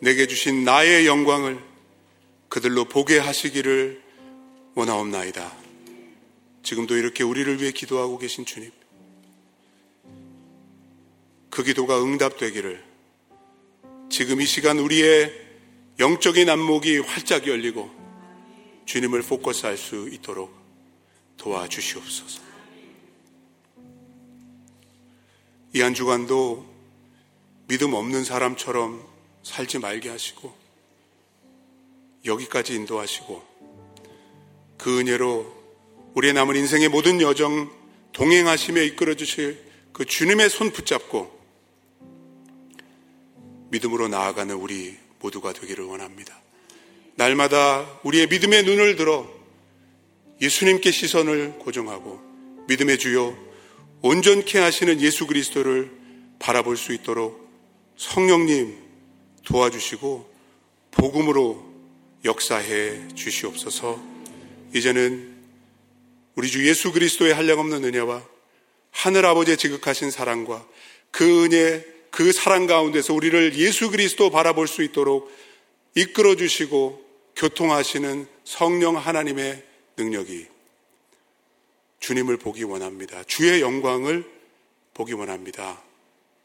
내게 0.00 0.26
주신 0.26 0.64
나의 0.64 1.06
영광을 1.06 1.58
그들로 2.48 2.84
보게 2.84 3.18
하시기를 3.18 4.02
원하옵나이다. 4.74 5.52
지금도 6.62 6.96
이렇게 6.96 7.24
우리를 7.24 7.60
위해 7.60 7.72
기도하고 7.72 8.18
계신 8.18 8.44
주님. 8.44 8.70
그 11.50 11.62
기도가 11.62 12.02
응답되기를 12.02 12.84
지금 14.10 14.40
이 14.40 14.46
시간 14.46 14.78
우리의 14.78 15.32
영적인 15.98 16.48
안목이 16.48 16.98
활짝 16.98 17.46
열리고 17.46 17.90
주님을 18.86 19.22
포커스 19.22 19.66
할 19.66 19.76
수 19.76 20.08
있도록 20.12 20.54
도와주시옵소서. 21.36 22.47
이 25.74 25.82
한 25.82 25.94
주간도 25.94 26.66
믿음 27.66 27.92
없는 27.92 28.24
사람처럼 28.24 29.06
살지 29.42 29.78
말게 29.78 30.08
하시고 30.08 30.54
여기까지 32.24 32.74
인도하시고 32.74 33.42
그 34.78 35.00
은혜로 35.00 35.58
우리의 36.14 36.32
남은 36.32 36.56
인생의 36.56 36.88
모든 36.88 37.20
여정 37.20 37.70
동행하시며 38.12 38.80
이끌어 38.82 39.14
주실 39.14 39.62
그 39.92 40.04
주님의 40.04 40.48
손 40.48 40.72
붙잡고 40.72 41.38
믿음으로 43.70 44.08
나아가는 44.08 44.54
우리 44.54 44.96
모두가 45.20 45.52
되기를 45.52 45.84
원합니다. 45.84 46.40
날마다 47.16 48.00
우리의 48.04 48.28
믿음의 48.28 48.62
눈을 48.62 48.96
들어 48.96 49.28
예수님께 50.40 50.90
시선을 50.90 51.58
고정하고 51.58 52.20
믿음의 52.68 52.98
주요 52.98 53.36
온전케 54.00 54.58
하시는 54.58 55.00
예수 55.00 55.26
그리스도를 55.26 55.90
바라볼 56.38 56.76
수 56.76 56.92
있도록 56.92 57.48
성령님 57.96 58.76
도와주시고 59.44 60.30
복음으로 60.92 61.64
역사해 62.24 63.08
주시옵소서. 63.14 64.00
이제는 64.74 65.36
우리 66.36 66.48
주 66.48 66.66
예수 66.68 66.92
그리스도의 66.92 67.34
한량없는 67.34 67.84
은혜와 67.84 68.22
하늘 68.92 69.26
아버지의 69.26 69.56
지극하신 69.56 70.10
사랑과 70.10 70.66
그 71.10 71.44
은혜 71.44 71.84
그 72.10 72.32
사랑 72.32 72.66
가운데서 72.66 73.14
우리를 73.14 73.56
예수 73.56 73.90
그리스도 73.90 74.30
바라볼 74.30 74.68
수 74.68 74.82
있도록 74.82 75.30
이끌어 75.96 76.36
주시고 76.36 77.04
교통하시는 77.36 78.26
성령 78.44 78.96
하나님의 78.96 79.64
능력이 79.96 80.46
주님을 82.00 82.36
보기 82.36 82.64
원합니다. 82.64 83.22
주의 83.24 83.60
영광을 83.60 84.24
보기 84.94 85.12
원합니다. 85.12 85.82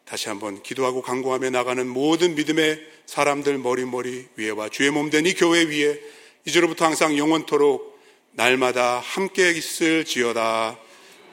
다시 0.06 0.30
한번 0.30 0.62
기도하고 0.62 1.02
강구하며 1.02 1.50
나가는 1.52 1.88
모든 1.88 2.36
믿음의 2.36 2.80
사람들 3.06 3.58
머리머리 3.58 4.28
위에와 4.36 4.70
주의 4.70 4.92
몸된 4.92 5.26
이 5.26 5.34
교회 5.34 5.64
위에 5.64 6.00
이제로부터 6.46 6.86
항상 6.86 7.18
영원토록 7.18 8.00
날마다 8.32 9.00
함께 9.00 9.52
있을 9.52 10.06
지어다. 10.06 10.78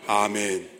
아멘. 0.07 0.80